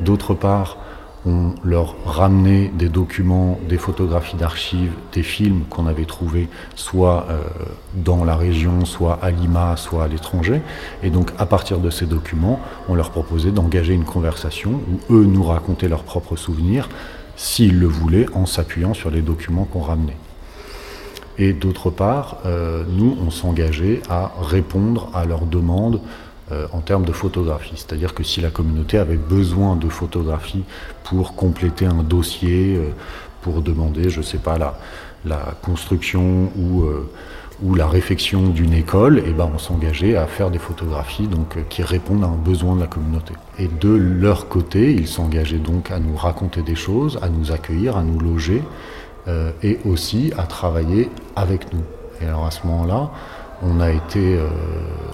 D'autre 0.00 0.34
part, 0.34 0.78
on 1.24 1.54
leur 1.62 1.94
ramenait 2.04 2.72
des 2.74 2.88
documents, 2.88 3.58
des 3.68 3.78
photographies 3.78 4.36
d'archives, 4.36 4.92
des 5.12 5.22
films 5.22 5.62
qu'on 5.70 5.86
avait 5.86 6.04
trouvés 6.04 6.48
soit 6.74 7.26
euh, 7.30 7.42
dans 7.94 8.24
la 8.24 8.34
région, 8.34 8.84
soit 8.84 9.20
à 9.22 9.30
Lima, 9.30 9.76
soit 9.76 10.04
à 10.04 10.08
l'étranger. 10.08 10.62
Et 11.04 11.10
donc 11.10 11.30
à 11.38 11.46
partir 11.46 11.78
de 11.78 11.90
ces 11.90 12.06
documents, 12.06 12.58
on 12.88 12.94
leur 12.94 13.10
proposait 13.10 13.52
d'engager 13.52 13.94
une 13.94 14.04
conversation 14.04 14.80
où 14.90 15.14
eux 15.14 15.24
nous 15.24 15.44
racontaient 15.44 15.88
leurs 15.88 16.02
propres 16.02 16.34
souvenirs, 16.34 16.88
s'ils 17.36 17.78
le 17.78 17.86
voulaient, 17.86 18.26
en 18.34 18.46
s'appuyant 18.46 18.94
sur 18.94 19.10
les 19.10 19.22
documents 19.22 19.64
qu'on 19.64 19.80
ramenait. 19.80 20.16
Et 21.38 21.52
d'autre 21.52 21.90
part, 21.90 22.38
euh, 22.44 22.84
nous, 22.88 23.16
on 23.24 23.30
s'engageait 23.30 24.02
à 24.08 24.32
répondre 24.40 25.10
à 25.14 25.24
leurs 25.24 25.46
demandes 25.46 26.00
euh, 26.50 26.66
en 26.72 26.80
termes 26.80 27.04
de 27.04 27.12
photographie. 27.12 27.74
C'est-à-dire 27.76 28.14
que 28.14 28.22
si 28.22 28.40
la 28.40 28.50
communauté 28.50 28.98
avait 28.98 29.16
besoin 29.16 29.76
de 29.76 29.88
photographies 29.88 30.64
pour 31.04 31.34
compléter 31.34 31.86
un 31.86 32.02
dossier, 32.02 32.76
euh, 32.76 32.90
pour 33.40 33.62
demander, 33.62 34.10
je 34.10 34.18
ne 34.18 34.24
sais 34.24 34.38
pas, 34.38 34.58
la, 34.58 34.78
la 35.24 35.54
construction 35.62 36.52
ou, 36.56 36.84
ou 37.62 37.74
la 37.74 37.86
réfection 37.86 38.48
d'une 38.48 38.72
école, 38.72 39.18
et 39.18 39.24
eh 39.28 39.32
ben 39.32 39.50
on 39.54 39.58
s'engageait 39.58 40.16
à 40.16 40.26
faire 40.26 40.50
des 40.50 40.58
photographies 40.58 41.28
donc, 41.28 41.56
qui 41.68 41.82
répondent 41.82 42.24
à 42.24 42.26
un 42.26 42.36
besoin 42.36 42.74
de 42.74 42.80
la 42.80 42.86
communauté. 42.86 43.34
Et 43.58 43.68
de 43.68 43.90
leur 43.94 44.48
côté, 44.48 44.92
ils 44.92 45.08
s'engageaient 45.08 45.58
donc 45.58 45.90
à 45.90 45.98
nous 45.98 46.16
raconter 46.16 46.62
des 46.62 46.74
choses, 46.74 47.18
à 47.22 47.28
nous 47.28 47.52
accueillir, 47.52 47.96
à 47.96 48.02
nous 48.02 48.18
loger, 48.18 48.62
et 49.62 49.78
aussi 49.84 50.32
à 50.36 50.42
travailler 50.42 51.08
avec 51.36 51.72
nous. 51.72 51.84
Et 52.20 52.26
alors 52.26 52.44
à 52.44 52.50
ce 52.50 52.66
moment-là, 52.66 53.10
on 53.62 53.80
a 53.80 53.90
été, 53.90 54.36
euh, 54.36 54.48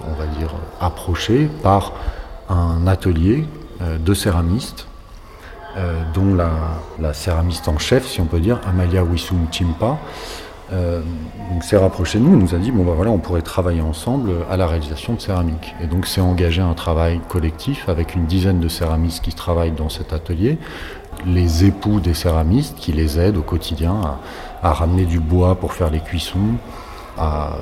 on 0.07 0.13
va 0.13 0.25
dire, 0.25 0.53
approché 0.79 1.49
par 1.61 1.93
un 2.49 2.87
atelier 2.87 3.45
euh, 3.81 3.97
de 3.97 4.13
céramistes, 4.13 4.87
euh, 5.77 6.01
dont 6.13 6.33
la, 6.33 7.13
céramiste 7.13 7.67
en 7.67 7.77
chef, 7.77 8.07
si 8.07 8.19
on 8.21 8.25
peut 8.25 8.39
dire, 8.39 8.59
Amalia 8.67 9.03
Wisum 9.03 9.47
Chimpa, 9.51 9.97
s'est 11.61 11.77
rapproché 11.77 12.19
de 12.19 12.23
nous 12.23 12.33
et 12.33 12.41
nous 12.41 12.55
a 12.55 12.57
dit 12.57 12.71
bon 12.71 12.83
ben 12.83 12.93
voilà 12.93 13.11
on 13.11 13.17
pourrait 13.17 13.41
travailler 13.41 13.81
ensemble 13.81 14.31
à 14.49 14.55
la 14.55 14.67
réalisation 14.67 15.13
de 15.13 15.19
céramique 15.19 15.75
et 15.83 15.87
donc 15.87 16.05
c'est 16.05 16.21
engagé 16.21 16.61
un 16.61 16.73
travail 16.73 17.19
collectif 17.27 17.89
avec 17.89 18.15
une 18.15 18.25
dizaine 18.25 18.59
de 18.59 18.67
céramistes 18.67 19.23
qui 19.23 19.33
travaillent 19.33 19.71
dans 19.71 19.89
cet 19.89 20.13
atelier 20.13 20.57
les 21.25 21.65
époux 21.65 21.99
des 21.99 22.13
céramistes 22.13 22.77
qui 22.77 22.91
les 22.91 23.19
aident 23.19 23.37
au 23.37 23.41
quotidien 23.41 24.19
à, 24.61 24.73
ramener 24.73 25.05
du 25.05 25.19
bois 25.19 25.55
pour 25.55 25.73
faire 25.73 25.89
les 25.89 25.99
cuissons 25.99 26.55
à 27.17 27.57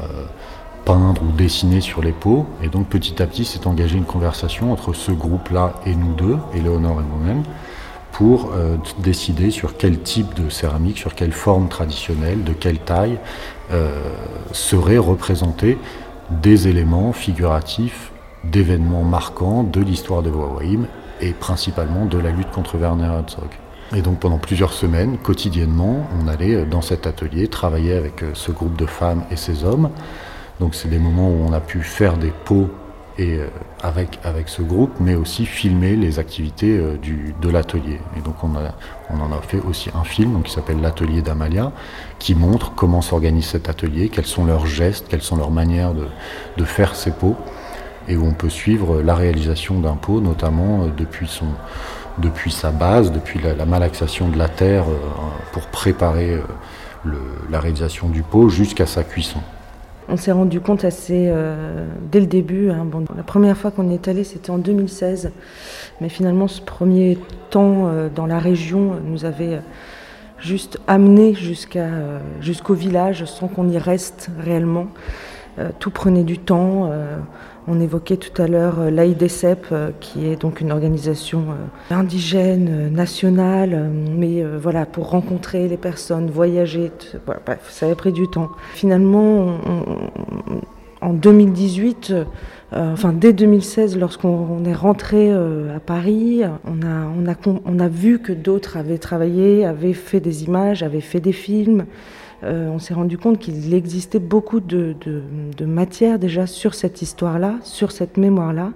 peindre 0.85 1.21
ou 1.23 1.31
dessiner 1.31 1.81
sur 1.81 2.01
les 2.01 2.11
pots. 2.11 2.45
Et 2.63 2.69
donc 2.69 2.87
petit 2.87 3.21
à 3.21 3.27
petit 3.27 3.45
s'est 3.45 3.67
engagée 3.67 3.97
une 3.97 4.05
conversation 4.05 4.71
entre 4.71 4.93
ce 4.93 5.11
groupe-là 5.11 5.73
et 5.85 5.95
nous 5.95 6.13
deux, 6.13 6.37
Éléonore 6.53 7.01
et 7.01 7.17
moi-même, 7.17 7.43
pour 8.11 8.51
euh, 8.53 8.77
décider 8.99 9.51
sur 9.51 9.77
quel 9.77 9.99
type 9.99 10.33
de 10.33 10.49
céramique, 10.49 10.97
sur 10.97 11.15
quelle 11.15 11.31
forme 11.31 11.69
traditionnelle, 11.69 12.43
de 12.43 12.53
quelle 12.53 12.79
taille 12.79 13.19
euh, 13.71 14.01
seraient 14.51 14.97
représentés 14.97 15.77
des 16.29 16.67
éléments 16.67 17.13
figuratifs 17.13 18.11
d'événements 18.43 19.03
marquants 19.03 19.63
de 19.63 19.81
l'histoire 19.81 20.23
de 20.23 20.29
Wawaim 20.29 20.87
et 21.21 21.31
principalement 21.31 22.05
de 22.05 22.17
la 22.17 22.31
lutte 22.31 22.51
contre 22.51 22.77
Werner 22.77 23.05
Herzog. 23.05 23.49
Et 23.95 24.01
donc 24.01 24.19
pendant 24.19 24.37
plusieurs 24.37 24.73
semaines, 24.73 25.17
quotidiennement, 25.17 26.07
on 26.21 26.27
allait 26.27 26.55
euh, 26.55 26.65
dans 26.65 26.81
cet 26.81 27.07
atelier 27.07 27.47
travailler 27.47 27.93
avec 27.93 28.23
ce 28.33 28.51
groupe 28.51 28.75
de 28.75 28.85
femmes 28.85 29.23
et 29.31 29.35
ces 29.35 29.63
hommes 29.63 29.89
donc 30.59 30.73
c'est 30.75 30.89
des 30.89 30.99
moments 30.99 31.29
où 31.29 31.45
on 31.47 31.53
a 31.53 31.59
pu 31.59 31.81
faire 31.81 32.17
des 32.17 32.31
pots 32.45 32.69
et, 33.17 33.37
euh, 33.37 33.47
avec, 33.81 34.19
avec 34.23 34.49
ce 34.49 34.61
groupe, 34.61 34.91
mais 34.99 35.15
aussi 35.15 35.45
filmer 35.45 35.95
les 35.95 36.19
activités 36.19 36.77
euh, 36.77 36.97
du, 36.97 37.33
de 37.41 37.49
l'atelier. 37.49 37.99
Et 38.17 38.21
donc 38.21 38.43
on, 38.43 38.55
a, 38.55 38.73
on 39.09 39.19
en 39.19 39.31
a 39.31 39.41
fait 39.41 39.59
aussi 39.59 39.89
un 39.95 40.03
film 40.03 40.33
donc, 40.33 40.43
qui 40.43 40.51
s'appelle 40.53 40.81
L'atelier 40.81 41.21
d'Amalia, 41.21 41.71
qui 42.19 42.35
montre 42.35 42.73
comment 42.75 43.01
s'organise 43.01 43.45
cet 43.45 43.69
atelier, 43.69 44.09
quels 44.09 44.25
sont 44.25 44.45
leurs 44.45 44.67
gestes, 44.67 45.07
quelles 45.09 45.21
sont 45.21 45.35
leurs 45.35 45.51
manières 45.51 45.93
de, 45.93 46.07
de 46.57 46.65
faire 46.65 46.95
ces 46.95 47.11
pots, 47.11 47.35
et 48.07 48.15
où 48.15 48.25
on 48.25 48.33
peut 48.33 48.49
suivre 48.49 49.01
la 49.01 49.15
réalisation 49.15 49.79
d'un 49.79 49.95
pot, 49.95 50.21
notamment 50.21 50.83
euh, 50.83 50.87
depuis, 50.95 51.27
son, 51.27 51.47
depuis 52.17 52.51
sa 52.51 52.71
base, 52.71 53.11
depuis 53.11 53.39
la, 53.39 53.65
malaxation 53.65 54.29
de 54.29 54.37
la 54.37 54.49
terre 54.49 54.85
pour 55.51 55.63
préparer 55.67 56.39
le, 57.03 57.19
la 57.49 57.59
réalisation 57.59 58.09
du 58.09 58.21
pot 58.21 58.49
jusqu'à 58.49 58.85
sa 58.85 59.03
cuisson. 59.03 59.39
On 60.09 60.15
s'est 60.15 60.31
rendu 60.31 60.61
compte 60.61 60.85
assez 60.85 61.25
euh, 61.27 61.85
dès 62.11 62.21
le 62.21 62.27
début. 62.27 62.69
Hein. 62.69 62.87
la 63.15 63.23
première 63.23 63.57
fois 63.57 63.71
qu'on 63.71 63.89
est 63.89 64.07
allé, 64.07 64.23
c'était 64.23 64.51
en 64.51 64.57
2016. 64.57 65.31
Mais 65.99 66.07
finalement, 66.07 66.47
ce 66.47 66.61
premier 66.61 67.17
temps 67.49 67.87
euh, 67.87 68.07
dans 68.13 68.25
la 68.25 68.39
région 68.39 68.95
nous 69.03 69.25
avait 69.25 69.55
euh, 69.55 69.59
juste 70.39 70.79
amené 70.87 71.33
jusqu'à, 71.33 71.89
jusqu'au 72.39 72.73
village 72.73 73.25
sans 73.25 73.47
qu'on 73.47 73.67
y 73.69 73.77
reste 73.77 74.29
réellement. 74.39 74.87
tout 75.79 75.89
prenait 75.89 76.23
du 76.23 76.37
temps. 76.37 76.91
On 77.69 77.81
évoquait 77.81 78.15
tout 78.15 78.41
à 78.41 78.47
l'heure 78.47 78.79
euh, 78.79 78.89
l'AIDECEP, 78.89 79.67
euh, 79.73 79.91
qui 79.99 80.25
est 80.25 80.41
donc 80.41 80.61
une 80.61 80.71
organisation 80.71 81.43
euh, 81.49 81.93
indigène, 81.93 82.89
nationale, 82.93 83.91
mais 84.17 84.41
voilà, 84.41 84.85
pour 84.85 85.09
rencontrer 85.09 85.67
les 85.67 85.75
personnes, 85.75 86.29
voyager, 86.29 86.91
ça 87.69 87.85
avait 87.85 87.95
pris 87.95 88.13
du 88.13 88.27
temps. 88.29 88.49
Finalement, 88.73 89.57
en 91.01 91.13
2018, 91.13 92.13
enfin 92.71 93.13
dès 93.13 93.33
2016, 93.33 93.97
lorsqu'on 93.97 94.63
est 94.65 94.73
rentré 94.73 95.31
à 95.31 95.79
Paris, 95.79 96.43
on 96.65 96.85
a, 96.85 97.07
on, 97.17 97.29
a, 97.29 97.59
on 97.65 97.79
a 97.79 97.87
vu 97.87 98.19
que 98.19 98.33
d'autres 98.33 98.77
avaient 98.77 98.97
travaillé, 98.97 99.65
avaient 99.65 99.93
fait 99.93 100.19
des 100.19 100.43
images, 100.43 100.83
avaient 100.83 101.01
fait 101.01 101.19
des 101.19 101.33
films. 101.33 101.85
Euh, 102.43 102.69
on 102.69 102.79
s'est 102.79 102.93
rendu 102.93 103.17
compte 103.17 103.39
qu'il 103.39 103.73
existait 103.73 104.19
beaucoup 104.19 104.59
de, 104.59 104.95
matière 105.61 106.19
déjà 106.19 106.45
sur 106.45 106.75
cette 106.75 107.01
histoire-là, 107.01 107.55
sur 107.63 107.91
cette 107.91 108.17
mémoire-là. 108.17 108.71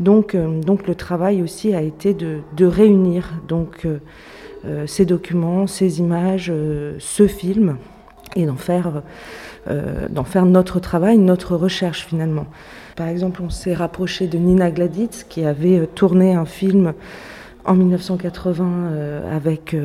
Donc, 0.00 0.34
euh, 0.34 0.60
donc 0.60 0.86
le 0.86 0.94
travail 0.94 1.42
aussi 1.42 1.74
a 1.74 1.82
été 1.82 2.14
de, 2.14 2.66
réunir 2.66 3.32
donc, 3.48 3.86
euh, 3.86 4.86
ces 4.86 5.04
documents, 5.04 5.66
ces 5.66 6.00
images, 6.00 6.52
ce 6.98 7.26
film, 7.26 7.76
et 8.36 8.46
d'en 8.46 8.56
faire, 8.56 9.02
d'en 10.08 10.24
faire 10.24 10.46
notre 10.46 10.80
travail, 10.80 11.18
notre 11.18 11.56
recherche 11.56 12.06
finalement. 12.06 12.46
Par 12.96 13.08
exemple, 13.08 13.42
on 13.42 13.50
s'est 13.50 13.74
rapproché 13.74 14.26
de 14.26 14.38
Nina 14.38 14.70
Gladitz 14.70 15.24
qui 15.24 15.44
avait 15.44 15.86
tourné 15.88 16.34
un 16.34 16.46
film 16.46 16.94
en 17.64 17.74
1980 17.74 18.90
avec 19.30 19.76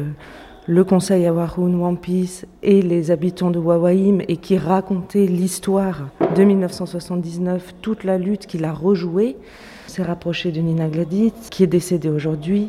le 0.67 0.83
conseil 0.83 1.25
à 1.25 1.33
One 1.33 1.97
Piece 1.97 2.45
et 2.61 2.81
les 2.81 3.09
habitants 3.09 3.51
de 3.51 3.59
Wawaim 3.59 4.19
et 4.27 4.35
qui 4.35 4.57
racontait 4.57 5.25
l'histoire 5.25 6.09
de 6.35 6.43
1979, 6.43 7.75
toute 7.81 8.03
la 8.03 8.17
lutte 8.17 8.47
qu'il 8.47 8.65
a 8.65 8.73
rejouée. 8.73 9.37
On 9.85 9.89
s'est 9.89 10.03
rapproché 10.03 10.51
de 10.51 10.59
Nina 10.59 10.89
Gladys, 10.89 11.31
qui 11.49 11.63
est 11.63 11.67
décédée 11.67 12.09
aujourd'hui. 12.09 12.67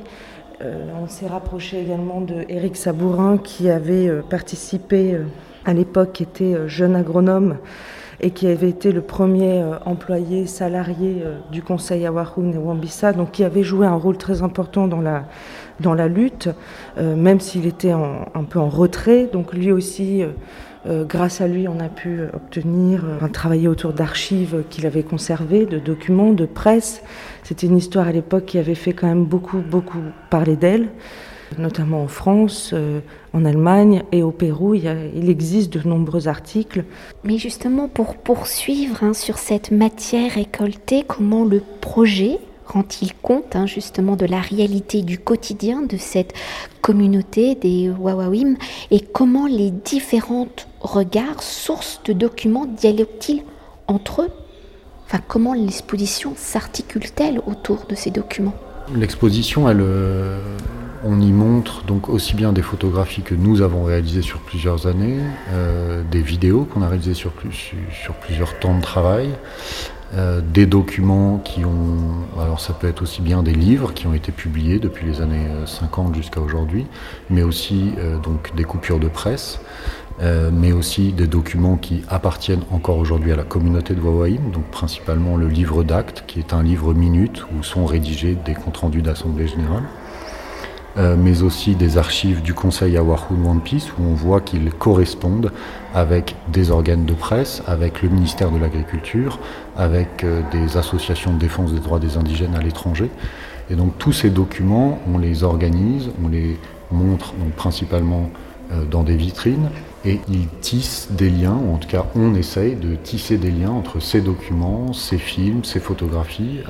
Euh, 0.62 0.86
on 1.02 1.08
s'est 1.08 1.26
rapproché 1.26 1.80
également 1.80 2.20
de 2.20 2.44
Eric 2.48 2.76
Sabourin, 2.76 3.36
qui 3.36 3.68
avait 3.68 4.08
euh, 4.08 4.22
participé 4.22 5.14
euh, 5.14 5.24
à 5.64 5.74
l'époque, 5.74 6.12
qui 6.12 6.22
était 6.22 6.68
jeune 6.68 6.94
agronome 6.94 7.56
et 8.20 8.30
qui 8.30 8.46
avait 8.48 8.68
été 8.68 8.90
le 8.92 9.00
premier 9.00 9.64
employé 9.84 10.46
salarié 10.46 11.22
du 11.52 11.62
conseil 11.62 12.04
Awarun 12.06 12.52
et 12.52 12.58
Wambissa, 12.58 13.12
donc 13.12 13.32
qui 13.32 13.44
avait 13.44 13.62
joué 13.62 13.86
un 13.86 13.94
rôle 13.94 14.18
très 14.18 14.42
important 14.42 14.88
dans 14.88 15.94
la 15.94 16.08
lutte, 16.08 16.48
euh, 16.98 17.14
même 17.16 17.40
s'il 17.40 17.66
était 17.66 17.92
un 17.92 18.44
peu 18.48 18.58
en 18.58 18.68
retrait. 18.68 19.28
Donc 19.32 19.52
lui 19.52 19.72
aussi, 19.72 20.22
euh, 20.22 20.28
euh, 20.86 21.04
grâce 21.04 21.40
à 21.40 21.48
lui, 21.48 21.68
on 21.68 21.80
a 21.80 21.88
pu 21.88 22.22
obtenir, 22.32 23.04
un 23.20 23.28
travailler 23.28 23.68
autour 23.68 23.92
d'archives 23.92 24.64
qu'il 24.70 24.86
avait 24.86 25.02
conservées, 25.02 25.66
de 25.66 25.78
documents, 25.78 26.32
de 26.32 26.46
presse. 26.46 27.02
C'était 27.42 27.66
une 27.66 27.76
histoire 27.76 28.08
à 28.08 28.12
l'époque 28.12 28.46
qui 28.46 28.58
avait 28.58 28.74
fait 28.74 28.92
quand 28.92 29.06
même 29.06 29.24
beaucoup, 29.24 29.58
beaucoup 29.58 30.02
parler 30.30 30.56
d'elle 30.56 30.88
notamment 31.56 32.02
en 32.02 32.08
France, 32.08 32.74
en 33.32 33.44
Allemagne 33.44 34.02
et 34.12 34.22
au 34.22 34.30
Pérou. 34.30 34.74
Il, 34.74 35.12
il, 35.14 35.30
existe 35.30 35.72
de 35.72 35.86
nombreux 35.86 36.28
articles. 36.28 36.84
Mais 37.24 37.38
justement, 37.38 37.88
pour 37.88 38.16
poursuivre 38.16 39.02
hein, 39.02 39.14
sur 39.14 39.38
cette 39.38 39.70
matière 39.70 40.32
récoltée, 40.32 41.04
comment 41.06 41.44
le 41.44 41.62
projet 41.80 42.38
rend-il 42.68 43.14
compte 43.14 43.56
hein, 43.56 43.66
justement 43.66 44.16
de 44.16 44.26
la 44.26 44.40
réalité 44.40 45.02
du 45.02 45.18
quotidien 45.18 45.82
de 45.82 45.96
cette 45.96 46.34
communauté 46.82 47.54
des 47.54 47.90
Wawawim 47.90 48.56
et 48.90 49.00
comment 49.00 49.46
les 49.46 49.70
différents 49.70 50.48
regards, 50.80 51.42
sources 51.42 52.00
de 52.04 52.12
documents 52.12 52.66
dialoguent-ils 52.66 53.42
entre 53.86 54.22
eux? 54.22 54.30
Enfin, 55.06 55.20
comment 55.26 55.54
l'exposition 55.54 56.34
s'articule-t-elle 56.36 57.40
autour 57.46 57.86
de 57.88 57.94
ces 57.94 58.10
documents? 58.10 58.54
L'exposition, 58.94 59.68
elle, 59.68 59.80
euh, 59.80 60.38
on 61.04 61.20
y 61.20 61.32
montre 61.32 61.84
donc 61.84 62.08
aussi 62.08 62.34
bien 62.34 62.52
des 62.52 62.62
photographies 62.62 63.22
que 63.22 63.34
nous 63.34 63.62
avons 63.62 63.84
réalisées 63.84 64.22
sur 64.22 64.40
plusieurs 64.40 64.86
années, 64.86 65.18
euh, 65.52 66.02
des 66.10 66.20
vidéos 66.20 66.64
qu'on 66.64 66.82
a 66.82 66.88
réalisées 66.88 67.14
sur, 67.14 67.32
plusieurs 68.20 68.58
temps 68.58 68.76
de 68.76 68.82
travail, 68.82 69.30
euh, 70.14 70.40
des 70.40 70.66
documents 70.66 71.38
qui 71.38 71.64
ont, 71.64 72.40
alors 72.40 72.60
ça 72.60 72.72
peut 72.72 72.88
être 72.88 73.02
aussi 73.02 73.22
bien 73.22 73.42
des 73.42 73.52
livres 73.52 73.92
qui 73.92 74.06
ont 74.06 74.14
été 74.14 74.32
publiés 74.32 74.78
depuis 74.78 75.06
les 75.06 75.20
années 75.20 75.46
50 75.66 76.10
euh, 76.10 76.14
jusqu'à 76.14 76.40
aujourd'hui, 76.40 76.86
mais 77.30 77.42
aussi 77.42 77.92
donc 78.22 78.54
des 78.54 78.64
coupures 78.64 78.98
de 78.98 79.08
presse, 79.08 79.60
mais 80.52 80.72
aussi 80.72 81.12
des 81.12 81.28
documents 81.28 81.76
qui 81.76 82.02
appartiennent 82.08 82.64
encore 82.72 82.98
aujourd'hui 82.98 83.30
à 83.30 83.36
la 83.36 83.44
communauté 83.44 83.94
de 83.94 84.00
Wawaïm, 84.00 84.50
donc 84.50 84.64
principalement 84.64 85.36
le 85.36 85.46
livre 85.46 85.84
d'actes, 85.84 86.24
qui 86.26 86.40
est 86.40 86.52
un 86.52 86.62
livre 86.62 86.92
minute 86.92 87.44
où 87.52 87.62
sont 87.62 87.86
rédigés 87.86 88.36
des 88.44 88.54
comptes 88.54 88.78
rendus 88.78 89.02
d'assemblée 89.02 89.46
générale. 89.46 89.84
Euh, 90.96 91.16
mais 91.18 91.42
aussi 91.42 91.74
des 91.76 91.98
archives 91.98 92.42
du 92.42 92.54
Conseil 92.54 92.96
Awahun 92.96 93.44
One 93.46 93.60
Piece, 93.60 93.92
où 93.98 94.02
on 94.02 94.14
voit 94.14 94.40
qu'ils 94.40 94.70
correspondent 94.72 95.52
avec 95.94 96.34
des 96.50 96.70
organes 96.70 97.04
de 97.04 97.12
presse, 97.12 97.62
avec 97.66 98.02
le 98.02 98.08
ministère 98.08 98.50
de 98.50 98.58
l'Agriculture, 98.58 99.38
avec 99.76 100.24
euh, 100.24 100.40
des 100.50 100.76
associations 100.76 101.32
de 101.34 101.38
défense 101.38 101.72
des 101.72 101.80
droits 101.80 102.00
des 102.00 102.16
indigènes 102.16 102.56
à 102.56 102.62
l'étranger. 102.62 103.10
Et 103.70 103.76
donc 103.76 103.98
tous 103.98 104.12
ces 104.12 104.30
documents, 104.30 104.98
on 105.12 105.18
les 105.18 105.44
organise, 105.44 106.08
on 106.24 106.28
les 106.28 106.58
montre 106.90 107.34
principalement 107.54 108.30
euh, 108.72 108.84
dans 108.84 109.04
des 109.04 109.16
vitrines, 109.16 109.68
et 110.04 110.20
ils 110.28 110.48
tissent 110.62 111.08
des 111.12 111.28
liens, 111.28 111.58
ou 111.64 111.74
en 111.74 111.76
tout 111.76 111.88
cas 111.88 112.06
on 112.16 112.34
essaye 112.34 112.74
de 112.74 112.96
tisser 112.96 113.36
des 113.36 113.50
liens 113.50 113.70
entre 113.70 114.00
ces 114.00 114.20
documents, 114.20 114.92
ces 114.94 115.18
films, 115.18 115.64
ces 115.64 115.80
photographies, 115.80 116.60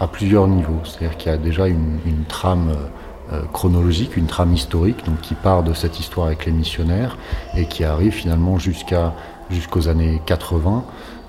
à 0.00 0.06
plusieurs 0.08 0.48
niveaux. 0.48 0.80
C'est-à-dire 0.84 1.16
qu'il 1.16 1.30
y 1.30 1.34
a 1.34 1.38
déjà 1.38 1.68
une, 1.68 1.98
trame 2.28 2.70
chronologique, 3.52 4.16
une 4.16 4.26
trame 4.26 4.54
historique, 4.54 5.04
qui 5.22 5.34
part 5.34 5.62
de 5.62 5.74
cette 5.74 6.00
histoire 6.00 6.28
avec 6.28 6.46
les 6.46 6.52
missionnaires 6.52 7.16
et 7.56 7.66
qui 7.66 7.84
arrive 7.84 8.12
finalement 8.12 8.58
jusqu'aux 8.58 9.88
années 9.88 10.22
80, 10.26 10.84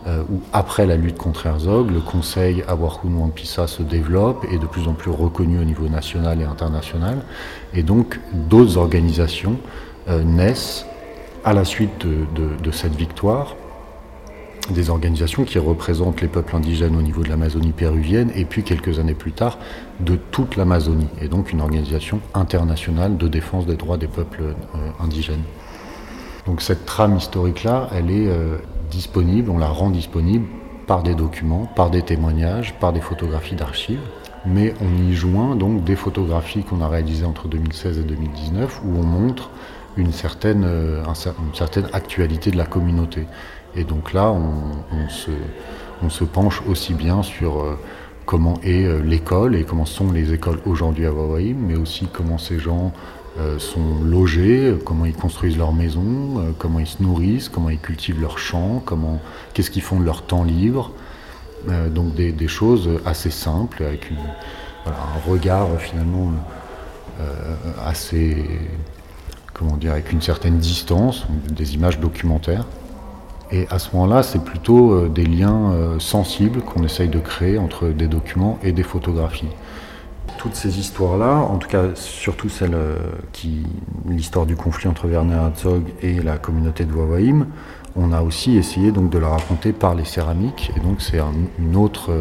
euh, 0.08 0.24
où 0.32 0.42
après 0.54 0.86
la 0.86 0.96
lutte 0.96 1.18
contre 1.18 1.46
Herzog, 1.46 1.92
le 1.92 2.00
conseil 2.00 2.64
Awarkun 2.70 3.14
Wampisa 3.16 3.68
se 3.68 3.84
développe 3.84 4.46
et 4.50 4.56
est 4.56 4.58
de 4.58 4.66
plus 4.66 4.88
en 4.88 4.94
plus 4.94 5.12
reconnu 5.12 5.60
au 5.60 5.66
niveau 5.66 5.90
national 5.90 6.40
et 6.40 6.46
international, 6.46 7.18
et 7.74 7.84
donc 7.84 8.18
d'autres 8.34 8.78
organisations 8.78 9.58
euh, 10.08 10.24
naissent 10.24 10.86
à 11.44 11.54
la 11.54 11.66
suite 11.66 12.06
de 12.06 12.72
cette 12.72 12.96
victoire 12.96 13.56
des 14.74 14.90
organisations 14.90 15.44
qui 15.44 15.60
représentent 15.60 16.22
les 16.22 16.28
peuples 16.28 16.56
indigènes 16.56 16.96
au 16.96 17.02
niveau 17.02 17.24
de 17.24 17.30
l'Amazonie 17.30 17.72
péruvienne 17.72 18.32
et 18.36 18.46
puis 18.46 18.64
quelques 18.64 19.00
années 19.00 19.14
plus 19.14 19.32
tard 19.32 19.58
de 20.00 20.16
toute 20.16 20.56
l'Amazonie 20.56 21.08
et 21.22 21.28
donc 21.28 21.52
une 21.52 21.62
organisation 21.62 22.20
internationale 22.34 23.18
de 23.18 23.28
défense 23.28 23.66
des 23.66 23.76
droits 23.76 23.98
des 23.98 24.08
peuples 24.08 24.42
euh, 24.44 24.90
indigènes. 25.00 25.44
Donc 26.46 26.62
cette 26.62 26.86
trame 26.86 27.18
historique-là, 27.18 27.90
elle 27.94 28.12
est 28.12 28.28
euh, 28.28 28.58
disponible, 28.90 29.50
on 29.50 29.58
la 29.58 29.70
rend 29.70 29.90
disponible 29.90 30.46
par 30.88 31.04
des 31.04 31.14
documents, 31.14 31.68
par 31.76 31.92
des 31.92 32.02
témoignages, 32.02 32.74
par 32.80 32.94
des 32.94 33.02
photographies 33.02 33.56
d'archives. 33.56 34.02
Mais 34.46 34.74
on 34.82 35.10
y 35.10 35.14
joint 35.14 35.56
donc 35.56 35.84
des 35.84 35.96
photographies 35.96 36.64
qu'on 36.64 36.82
a 36.82 36.88
réalisées 36.88 37.26
entre 37.26 37.48
2016 37.48 38.00
et 38.00 38.04
2019 38.04 38.82
où 38.86 38.98
on 38.98 39.04
montre 39.04 39.50
euh, 40.00 40.02
une 40.02 41.54
certaine 41.54 41.88
actualité 41.94 42.52
de 42.52 42.58
la 42.58 42.66
communauté. 42.66 43.28
Et 43.76 43.84
donc 43.84 44.14
là, 44.14 44.32
on, 44.32 46.10
se, 46.10 46.24
penche 46.24 46.62
aussi 46.68 46.94
bien 46.94 47.24
sur 47.24 47.62
euh, 47.62 47.78
comment 48.26 48.60
est 48.64 48.86
euh, 48.86 49.02
l'école 49.02 49.56
et 49.56 49.64
comment 49.64 49.86
sont 49.86 50.12
les 50.12 50.34
écoles 50.34 50.60
aujourd'hui 50.66 51.06
à 51.06 51.12
Wawaïm, 51.12 51.58
mais 51.58 51.76
aussi 51.76 52.08
comment 52.12 52.38
ces 52.38 52.60
gens 52.60 52.92
sont 53.58 54.04
logés, 54.04 54.76
comment 54.84 55.06
ils 55.06 55.16
construisent 55.16 55.58
leur 55.58 55.72
maison, 55.72 56.54
comment 56.58 56.80
ils 56.80 56.88
se 56.88 57.02
nourrissent, 57.02 57.48
comment 57.48 57.70
ils 57.70 57.80
cultivent 57.80 58.20
leurs 58.20 58.38
champs, 58.38 58.84
qu'est-ce 59.54 59.72
qu'ils 59.72 59.84
font 59.84 59.98
de 59.98 60.04
leur 60.04 60.24
temps 60.24 60.44
libre. 60.44 60.92
donc 61.90 62.16
des, 62.16 62.48
choses 62.50 62.90
assez 63.06 63.30
simples, 63.30 63.84
avec 63.84 64.12
un 64.88 65.32
regard 65.32 65.70
finalement 65.80 66.34
assez 67.86 68.46
comment 69.60 69.76
dire, 69.76 69.92
avec 69.92 70.14
une 70.14 70.22
certaine 70.22 70.58
distance, 70.58 71.26
des 71.52 71.76
images 71.76 72.00
documentaires. 72.00 72.66
Et 73.52 73.68
à 73.70 73.80
ce 73.80 73.96
moment-là, 73.96 74.22
c'est 74.22 74.44
plutôt 74.44 74.94
euh, 74.94 75.10
des 75.10 75.26
liens 75.26 75.72
euh, 75.72 76.00
sensibles 76.00 76.62
qu'on 76.62 76.84
essaye 76.84 77.10
de 77.10 77.20
créer 77.20 77.58
entre 77.58 77.88
des 77.88 78.08
documents 78.08 78.60
et 78.64 78.72
des 78.72 78.84
photographies. 78.84 79.50
Toutes 80.38 80.56
ces 80.56 80.80
histoires-là, 80.80 81.36
en 81.36 81.58
tout 81.58 81.68
cas 81.68 81.96
surtout 81.96 82.50
celle 82.50 82.76
euh, 82.76 82.96
qui, 83.34 83.64
l'histoire 84.08 84.46
du 84.46 84.56
conflit 84.56 84.88
entre 84.88 85.08
Werner 85.08 85.36
Herzog 85.36 85.84
et 86.02 86.22
la 86.22 86.38
communauté 86.38 86.86
de 86.86 86.94
Wawaïm, 86.94 87.48
on 88.00 88.14
a 88.14 88.22
aussi 88.22 88.58
essayé 88.58 88.92
donc 88.92 89.10
de 89.10 89.18
la 89.18 89.30
raconter 89.30 89.74
par 89.74 89.94
les 89.94 90.06
céramiques. 90.06 90.72
Et 90.78 90.80
donc 90.80 91.02
c'est 91.02 91.20
un, 91.20 91.34
une 91.60 91.76
autre, 91.76 92.12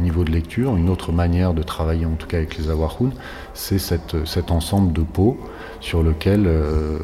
niveau 0.00 0.24
de 0.24 0.30
lecture, 0.30 0.76
une 0.76 0.88
autre 0.88 1.12
manière 1.12 1.54
de 1.54 1.62
travailler 1.62 2.06
en 2.06 2.14
tout 2.14 2.26
cas 2.26 2.38
avec 2.38 2.56
les 2.56 2.70
Awahoun, 2.70 3.12
c'est 3.54 3.78
cet 3.78 4.50
ensemble 4.50 4.92
de 4.92 5.02
peaux 5.02 5.36
sur 5.80 6.02
lequel 6.02 6.44
euh, 6.46 6.98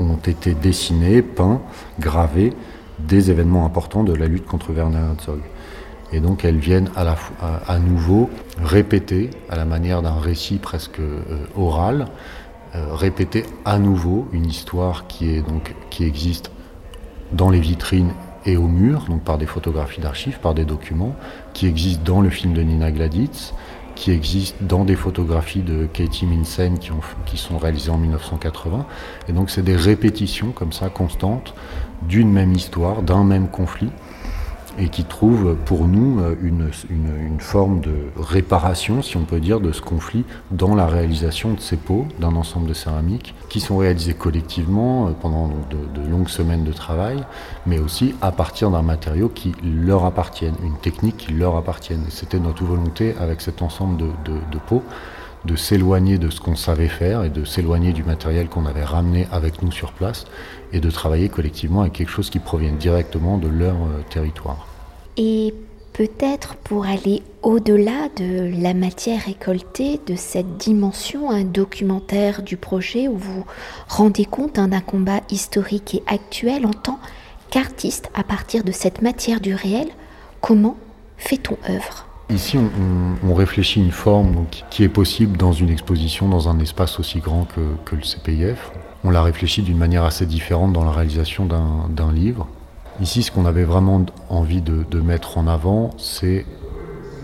ont 0.00 0.16
été 0.16 0.54
dessinés, 0.54 1.22
peints, 1.22 1.60
gravés 2.00 2.52
des 2.98 3.30
événements 3.30 3.66
importants 3.66 4.04
de 4.04 4.14
la 4.14 4.26
lutte 4.26 4.46
contre 4.46 4.72
Werner 4.72 4.98
Herzog. 4.98 5.40
Et 6.12 6.20
donc 6.20 6.44
elles 6.44 6.58
viennent 6.58 6.90
à, 6.96 7.78
nouveau 7.78 8.30
répéter, 8.62 9.30
à 9.50 9.56
la 9.56 9.64
manière 9.64 10.02
d'un 10.02 10.18
récit 10.18 10.58
presque 10.58 11.00
euh, 11.00 11.20
oral, 11.56 12.06
euh, 12.74 12.94
répéter 12.94 13.44
à 13.64 13.78
nouveau 13.78 14.28
une 14.32 14.46
histoire 14.46 15.06
qui, 15.08 15.30
est 15.30 15.42
donc, 15.42 15.74
qui 15.90 16.04
existe 16.04 16.50
dans 17.32 17.50
les 17.50 17.60
vitrines 17.60 18.12
et 18.44 18.56
au 18.56 18.68
mur, 18.68 19.06
donc 19.08 19.22
par 19.22 19.38
des 19.38 19.46
photographies 19.46 20.00
d'archives, 20.00 20.38
par 20.40 20.54
des 20.54 20.64
documents, 20.64 21.14
qui 21.52 21.66
existe 21.66 22.02
dans 22.02 22.20
le 22.20 22.30
film 22.30 22.52
de 22.52 22.62
Nina 22.62 22.92
Gladitz, 22.92 23.54
qui 23.96 24.12
existent 24.12 24.58
dans 24.60 24.84
des 24.84 24.94
photographies 24.94 25.62
de 25.62 25.86
Katie 25.86 26.26
Minsen 26.26 26.78
qui, 26.78 26.90
qui 27.24 27.38
sont 27.38 27.58
réalisées 27.58 27.90
en 27.90 27.98
1980. 27.98 28.86
Et 29.28 29.32
donc 29.32 29.50
c'est 29.50 29.62
des 29.62 29.74
répétitions 29.74 30.52
comme 30.52 30.72
ça 30.72 30.88
constantes 30.88 31.54
d'une 32.02 32.30
même 32.30 32.52
histoire, 32.52 33.02
d'un 33.02 33.24
même 33.24 33.48
conflit 33.48 33.90
et 34.78 34.88
qui 34.88 35.04
trouve 35.04 35.56
pour 35.64 35.86
nous 35.86 36.20
euh, 36.20 36.34
une, 36.42 36.70
forme 37.38 37.80
de 37.80 37.94
réparation, 38.16 39.02
si 39.02 39.16
on 39.16 39.24
peut 39.24 39.40
dire, 39.40 39.60
de 39.60 39.72
ce 39.72 39.80
conflit 39.80 40.24
dans 40.50 40.74
la 40.74 40.86
réalisation 40.86 41.52
de 41.52 41.60
ces 41.60 41.76
pots, 41.76 42.06
d'un 42.18 42.34
ensemble 42.34 42.68
de 42.68 42.74
céramiques, 42.74 43.34
qui 43.48 43.60
sont 43.60 43.78
réalisés 43.78 44.14
collectivement 44.14 45.08
euh, 45.08 45.10
pendant 45.20 45.48
de, 45.48 46.10
longues 46.10 46.28
semaines 46.28 46.64
de 46.64 46.72
travail, 46.72 47.24
mais 47.66 47.78
aussi 47.78 48.14
à 48.22 48.32
partir 48.32 48.70
d'un 48.70 48.82
matériau 48.82 49.28
qui 49.28 49.52
leur 49.62 50.04
appartienne, 50.04 50.54
une 50.62 50.76
technique 50.76 51.16
qui 51.16 51.32
leur 51.32 51.56
appartienne. 51.56 52.04
C'était 52.08 52.38
notre 52.38 52.64
volonté 52.64 53.14
avec 53.20 53.40
cet 53.40 53.62
ensemble 53.62 53.96
de, 53.96 54.06
de 54.32 54.58
pots 54.66 54.82
de 55.46 55.56
s'éloigner 55.56 56.18
de 56.18 56.28
ce 56.28 56.40
qu'on 56.40 56.56
savait 56.56 56.88
faire 56.88 57.24
et 57.24 57.30
de 57.30 57.44
s'éloigner 57.44 57.92
du 57.92 58.02
matériel 58.02 58.48
qu'on 58.48 58.66
avait 58.66 58.84
ramené 58.84 59.26
avec 59.32 59.62
nous 59.62 59.72
sur 59.72 59.92
place 59.92 60.26
et 60.72 60.80
de 60.80 60.90
travailler 60.90 61.28
collectivement 61.28 61.82
avec 61.82 61.94
quelque 61.94 62.10
chose 62.10 62.28
qui 62.28 62.38
provient 62.38 62.72
directement 62.72 63.38
de 63.38 63.48
leur 63.48 63.76
euh, 63.76 64.02
territoire. 64.10 64.66
Et 65.16 65.54
peut-être 65.92 66.56
pour 66.56 66.84
aller 66.84 67.22
au-delà 67.42 68.08
de 68.16 68.52
la 68.60 68.74
matière 68.74 69.22
récoltée, 69.22 69.98
de 70.06 70.16
cette 70.16 70.58
dimension, 70.58 71.30
un 71.30 71.44
documentaire 71.44 72.42
du 72.42 72.56
projet 72.56 73.08
où 73.08 73.16
vous 73.16 73.46
rendez 73.88 74.26
compte 74.26 74.56
d'un 74.56 74.80
combat 74.80 75.20
historique 75.30 75.94
et 75.94 76.02
actuel 76.06 76.66
en 76.66 76.72
tant 76.72 76.98
qu'artiste 77.50 78.10
à 78.14 78.24
partir 78.24 78.64
de 78.64 78.72
cette 78.72 79.00
matière 79.00 79.40
du 79.40 79.54
réel, 79.54 79.88
comment 80.40 80.76
fait-on 81.16 81.56
œuvre? 81.70 82.05
Ici, 82.28 82.58
on, 82.58 83.34
réfléchit 83.34 83.80
une 83.80 83.92
forme 83.92 84.46
qui 84.68 84.82
est 84.82 84.88
possible 84.88 85.36
dans 85.36 85.52
une 85.52 85.70
exposition, 85.70 86.28
dans 86.28 86.48
un 86.48 86.58
espace 86.58 86.98
aussi 86.98 87.20
grand 87.20 87.46
que, 87.54 87.94
le 87.94 88.02
CPIF. 88.02 88.72
On 89.04 89.10
l'a 89.10 89.22
réfléchi 89.22 89.62
d'une 89.62 89.78
manière 89.78 90.02
assez 90.02 90.26
différente 90.26 90.72
dans 90.72 90.84
la 90.84 90.90
réalisation 90.90 91.46
d'un 91.46 92.12
livre. 92.12 92.48
Ici, 93.00 93.22
ce 93.22 93.30
qu'on 93.30 93.46
avait 93.46 93.62
vraiment 93.62 94.04
envie 94.28 94.60
de, 94.60 95.00
mettre 95.00 95.38
en 95.38 95.46
avant, 95.46 95.90
c'est 95.98 96.44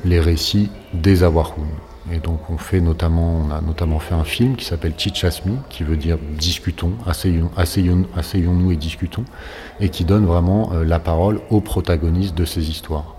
les 0.04 0.20
récits 0.20 0.70
des 0.94 1.24
Awahoun. 1.24 1.66
Et 2.12 2.18
donc, 2.18 2.48
on 2.50 2.56
fait 2.58 2.80
notamment, 2.80 3.42
on 3.48 3.50
a 3.50 3.60
notamment 3.60 3.98
fait 3.98 4.14
un 4.14 4.24
film 4.24 4.54
qui 4.54 4.64
s'appelle 4.64 4.94
Chichasmi, 4.96 5.56
qui 5.68 5.82
veut 5.82 5.96
dire 5.96 6.18
discutons, 6.38 6.92
asseyons-nous 7.06 8.72
et 8.72 8.76
discutons, 8.76 9.24
et 9.80 9.88
qui 9.88 10.04
donne 10.04 10.26
vraiment 10.26 10.72
euh, 10.72 10.84
la 10.84 11.00
parole 11.00 11.40
aux 11.50 11.60
protagonistes 11.60 12.36
de 12.36 12.44
ces 12.44 12.70
histoires. 12.70 13.16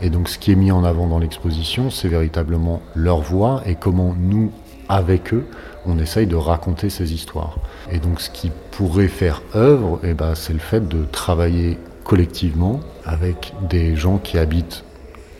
Et 0.00 0.10
donc 0.10 0.28
ce 0.28 0.38
qui 0.38 0.52
est 0.52 0.56
mis 0.56 0.70
en 0.70 0.84
avant 0.84 1.06
dans 1.06 1.18
l'exposition, 1.18 1.90
c'est 1.90 2.08
véritablement 2.08 2.80
leur 2.94 3.20
voix 3.20 3.62
et 3.66 3.74
comment 3.74 4.14
nous, 4.18 4.52
avec 4.88 5.34
eux, 5.34 5.44
on 5.86 5.98
essaye 5.98 6.26
de 6.26 6.36
raconter 6.36 6.88
ces 6.90 7.12
histoires. 7.12 7.58
Et 7.90 7.98
donc 7.98 8.20
ce 8.20 8.30
qui 8.30 8.52
pourrait 8.70 9.08
faire 9.08 9.42
œuvre, 9.54 9.98
eh 10.04 10.14
ben, 10.14 10.34
c'est 10.34 10.52
le 10.52 10.58
fait 10.60 10.86
de 10.86 11.04
travailler 11.04 11.78
collectivement 12.04 12.80
avec 13.04 13.54
des 13.68 13.96
gens 13.96 14.18
qui 14.18 14.38
habitent 14.38 14.84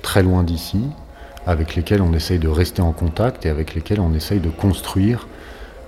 très 0.03 0.23
loin 0.23 0.43
d'ici, 0.43 0.81
avec 1.47 1.77
lesquels 1.77 2.03
on 2.03 2.13
essaye 2.13 2.39
de 2.39 2.49
rester 2.49 2.83
en 2.83 2.93
contact 2.93 3.47
et 3.47 3.49
avec 3.49 3.75
lesquels 3.75 4.01
on 4.01 4.13
essaye 4.13 4.41
de 4.41 4.51
construire 4.51 5.29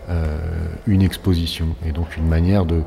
euh, 0.08 0.38
une 0.86 1.02
exposition. 1.02 1.68
Et 1.86 1.92
donc 1.92 2.16
une 2.16 2.28
manière 2.28 2.64
de 2.64 2.82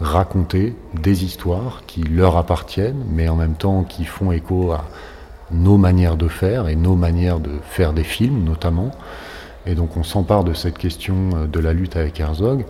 raconter 0.00 0.74
des 0.94 1.24
histoires 1.24 1.82
qui 1.86 2.02
leur 2.02 2.36
appartiennent, 2.36 3.04
mais 3.10 3.28
en 3.28 3.36
même 3.36 3.54
temps 3.54 3.82
qui 3.82 4.04
font 4.04 4.32
écho 4.32 4.72
à, 4.72 4.84
nos 5.50 5.76
manières 5.76 6.16
de 6.16 6.28
faire 6.28 6.68
et 6.68 6.76
nos 6.76 6.96
manières 6.96 7.40
de 7.40 7.52
faire 7.62 7.92
des 7.92 8.04
films 8.04 8.44
notamment. 8.44 8.90
Et 9.66 9.74
donc 9.74 9.96
on 9.96 10.02
s'empare 10.02 10.44
de 10.44 10.54
cette 10.54 10.78
question 10.78 11.30
euh, 11.34 11.46
de 11.46 11.60
la 11.60 11.72
lutte 11.72 11.96
avec 11.96 12.20
Herzog 12.20 12.64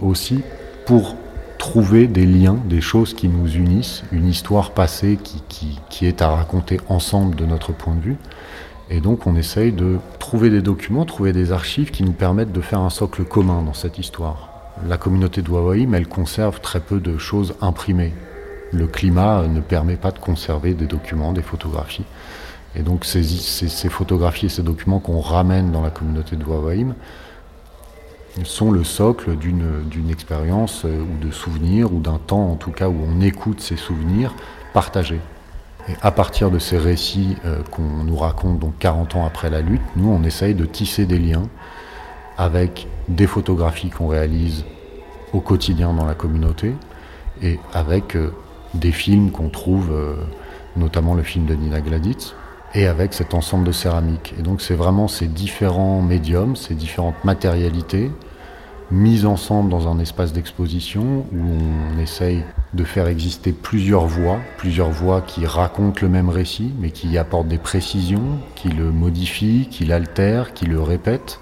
aussi 0.00 0.40
pour 0.86 1.16
trouver 1.58 2.06
des 2.06 2.24
liens, 2.24 2.58
des 2.64 2.80
choses 2.80 3.12
qui 3.12 3.28
nous 3.28 3.46
unissent, 3.54 4.02
une 4.12 4.26
histoire 4.26 4.70
passée 4.70 5.18
qui, 5.22 5.78
qui, 5.90 6.06
est 6.06 6.22
à 6.22 6.30
raconter 6.30 6.80
ensemble 6.88 7.36
de 7.36 7.44
notre 7.44 7.72
point 7.72 7.94
de 7.94 8.00
vue. 8.00 8.16
Et 8.88 9.00
donc 9.00 9.26
on 9.26 9.36
essaye 9.36 9.70
de 9.70 9.98
trouver 10.18 10.48
des 10.48 10.62
documents, 10.62 11.04
trouver 11.04 11.34
des 11.34 11.52
archives 11.52 11.90
qui 11.90 12.02
nous 12.02 12.12
permettent 12.12 12.52
de 12.52 12.62
faire 12.62 12.80
un 12.80 12.88
socle 12.88 13.24
commun 13.24 13.62
dans 13.62 13.74
cette 13.74 13.98
histoire. 13.98 14.48
La 14.88 14.96
communauté 14.96 15.42
de 15.42 15.50
Wawaïm, 15.50 15.94
elle 15.94 16.08
conserve 16.08 16.60
très 16.60 16.80
peu 16.80 16.98
de 16.98 17.18
choses 17.18 17.54
imprimées 17.60 18.14
le 18.72 18.86
climat 18.86 19.46
ne 19.46 19.60
permet 19.60 19.96
pas 19.96 20.10
de 20.10 20.18
conserver 20.18 20.74
des 20.74 20.86
documents, 20.86 21.32
des 21.32 21.42
photographies. 21.42 22.04
Et 22.76 22.82
donc 22.82 23.04
ces, 23.04 23.88
photographies 23.88 24.46
et 24.46 24.50
ces 24.50 24.62
documents 24.62 25.00
qu'on 25.00 25.20
ramène 25.20 25.72
dans 25.72 25.82
la 25.82 25.90
communauté 25.90 26.36
de 26.36 26.44
Wawaïm 26.44 26.94
sont 28.44 28.70
le 28.70 28.84
socle 28.84 29.36
d'une 29.36 30.10
expérience 30.10 30.84
euh, 30.84 31.02
ou 31.02 31.24
de 31.24 31.32
souvenirs, 31.32 31.92
ou 31.92 31.98
d'un 31.98 32.18
temps 32.18 32.52
en 32.52 32.54
tout 32.54 32.70
cas 32.70 32.88
où 32.88 32.96
on 33.04 33.20
écoute 33.20 33.60
ces 33.60 33.76
souvenirs 33.76 34.34
partagés. 34.72 35.20
Et 35.88 35.94
à 36.00 36.12
partir 36.12 36.50
de 36.52 36.60
ces 36.60 36.78
récits 36.78 37.36
euh, 37.44 37.62
qu'on 37.72 38.04
nous 38.04 38.16
raconte 38.16 38.60
donc 38.60 38.74
40 38.78 39.16
ans 39.16 39.26
après 39.26 39.50
la 39.50 39.62
lutte, 39.62 39.82
nous 39.96 40.08
on 40.08 40.22
essaye 40.22 40.54
de 40.54 40.64
tisser 40.64 41.06
des 41.06 41.18
liens 41.18 41.48
avec 42.38 42.86
des 43.08 43.26
photographies 43.26 43.90
qu'on 43.90 44.06
réalise 44.06 44.64
au 45.32 45.40
quotidien 45.40 45.92
dans 45.92 46.04
la 46.04 46.14
communauté 46.14 46.74
et 47.42 47.58
avec 47.72 48.14
euh, 48.14 48.32
des 48.74 48.92
films 48.92 49.30
qu'on 49.30 49.48
trouve, 49.48 49.90
euh, 49.92 50.14
notamment 50.76 51.14
le 51.14 51.22
film 51.22 51.46
de 51.46 51.54
Nina 51.54 51.80
Gladitz, 51.80 52.34
et 52.74 52.86
avec 52.86 53.14
cet 53.14 53.34
ensemble 53.34 53.64
de 53.64 53.72
céramique. 53.72 54.34
Et 54.38 54.42
donc 54.42 54.60
c'est 54.60 54.74
vraiment 54.74 55.08
ces 55.08 55.26
différents 55.26 56.02
médiums, 56.02 56.56
ces 56.56 56.74
différentes 56.74 57.24
matérialités 57.24 58.10
mises 58.92 59.24
ensemble 59.24 59.70
dans 59.70 59.88
un 59.88 60.00
espace 60.00 60.32
d'exposition 60.32 61.24
où 61.32 61.38
on 61.94 61.98
essaye 62.00 62.42
de 62.74 62.82
faire 62.82 63.06
exister 63.06 63.52
plusieurs 63.52 64.06
voix, 64.06 64.38
plusieurs 64.58 64.90
voix 64.90 65.20
qui 65.20 65.46
racontent 65.46 66.00
le 66.02 66.08
même 66.08 66.28
récit, 66.28 66.72
mais 66.80 66.90
qui 66.90 67.16
apportent 67.16 67.48
des 67.48 67.58
précisions, 67.58 68.38
qui 68.56 68.68
le 68.68 68.90
modifient, 68.90 69.68
qui 69.70 69.84
l'altèrent, 69.84 70.52
qui 70.54 70.66
le 70.66 70.80
répètent. 70.80 71.38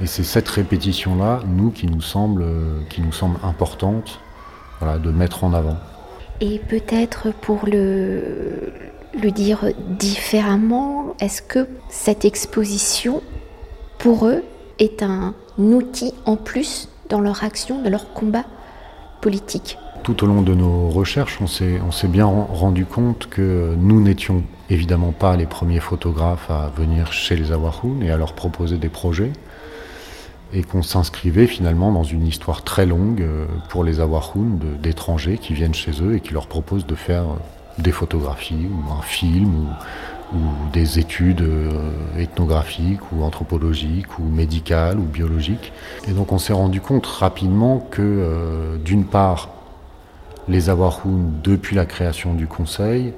Et 0.00 0.06
c'est 0.06 0.24
cette 0.24 0.48
répétition-là, 0.48 1.40
nous, 1.46 1.70
qui 1.70 1.86
nous 1.86 2.00
semble, 2.00 2.44
qui 2.88 3.02
nous 3.02 3.12
semble 3.12 3.38
importante 3.42 4.20
de 4.82 5.10
mettre 5.10 5.44
en 5.44 5.52
avant. 5.52 5.76
Et 6.44 6.58
peut-être 6.58 7.32
pour 7.32 7.66
le, 7.66 8.72
le 9.14 9.30
dire 9.30 9.66
différemment, 9.78 11.14
est-ce 11.20 11.40
que 11.40 11.68
cette 11.88 12.24
exposition, 12.24 13.22
pour 13.98 14.26
eux, 14.26 14.42
est 14.80 15.04
un 15.04 15.34
outil 15.56 16.12
en 16.26 16.34
plus 16.34 16.88
dans 17.08 17.20
leur 17.20 17.44
action, 17.44 17.80
dans 17.80 17.90
leur 17.90 18.12
combat 18.12 18.44
politique? 19.20 19.78
Tout 20.02 20.24
au 20.24 20.26
long 20.26 20.42
de 20.42 20.52
nos 20.52 20.88
recherches, 20.88 21.38
on 21.40 21.46
s'est 21.46 22.08
bien 22.08 22.26
rendu 22.26 22.86
compte 22.86 23.28
que 23.28 23.76
nous 23.78 24.00
n'étions 24.00 24.42
évidemment 24.68 25.12
pas 25.12 25.36
les 25.36 25.46
premiers 25.46 25.78
photographes 25.78 26.50
à 26.50 26.72
venir 26.76 27.12
chez 27.12 27.36
les 27.36 27.52
Awahoun 27.52 28.02
et 28.02 28.10
à 28.10 28.16
leur 28.16 28.32
proposer 28.32 28.78
des 28.78 28.88
projets 28.88 29.32
et 30.52 30.62
qu'on 30.62 30.82
s'inscrivait 30.82 31.46
finalement 31.46 31.92
dans 31.92 32.02
une 32.02 32.26
histoire 32.26 32.62
très 32.62 32.86
longue 32.86 33.22
euh, 33.22 33.46
pour 33.68 33.84
les 33.84 34.00
Awahoun 34.00 34.58
d'étrangers 34.82 35.38
qui 35.38 35.54
viennent 35.54 35.74
chez 35.74 36.02
eux 36.02 36.14
et 36.14 36.20
qui 36.20 36.34
leur 36.34 36.46
proposent 36.46 36.86
de 36.86 36.94
faire 36.94 37.24
des 37.78 37.92
photographies 37.92 38.68
ou 38.70 38.92
un 38.92 39.02
film 39.02 39.54
ou, 39.54 40.38
des 40.72 40.98
études 40.98 41.42
euh, 41.42 41.90
ethnographiques 42.18 43.12
ou 43.12 43.22
anthropologiques 43.22 44.18
ou 44.18 44.22
médicales 44.22 44.98
ou 44.98 45.02
biologiques. 45.02 45.72
Et 46.08 46.12
donc 46.12 46.32
on 46.32 46.38
s'est 46.38 46.54
rendu 46.54 46.80
compte 46.80 47.04
rapidement 47.04 47.86
que 47.90 48.00
euh, 48.00 48.78
d'une 48.78 49.04
part, 49.04 49.50
les 50.48 50.70
Awahoun, 50.70 51.34
depuis 51.44 51.76
la 51.76 51.84
création 51.84 52.32
du 52.32 52.46
Conseil, 52.46 53.12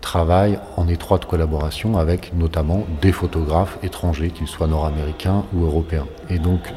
travaillent 0.00 0.58
en 0.76 0.88
étroite 0.88 1.24
collaboration 1.24 1.98
avec 1.98 2.32
notamment 2.34 2.84
des 3.02 3.12
photographes 3.12 3.78
étrangers, 3.82 4.30
qu'ils 4.30 4.46
soient 4.46 4.66
nord-américains 4.66 5.44
ou 5.54 5.64
européens. 5.64 6.06
Et 6.30 6.38
donc 6.38 6.72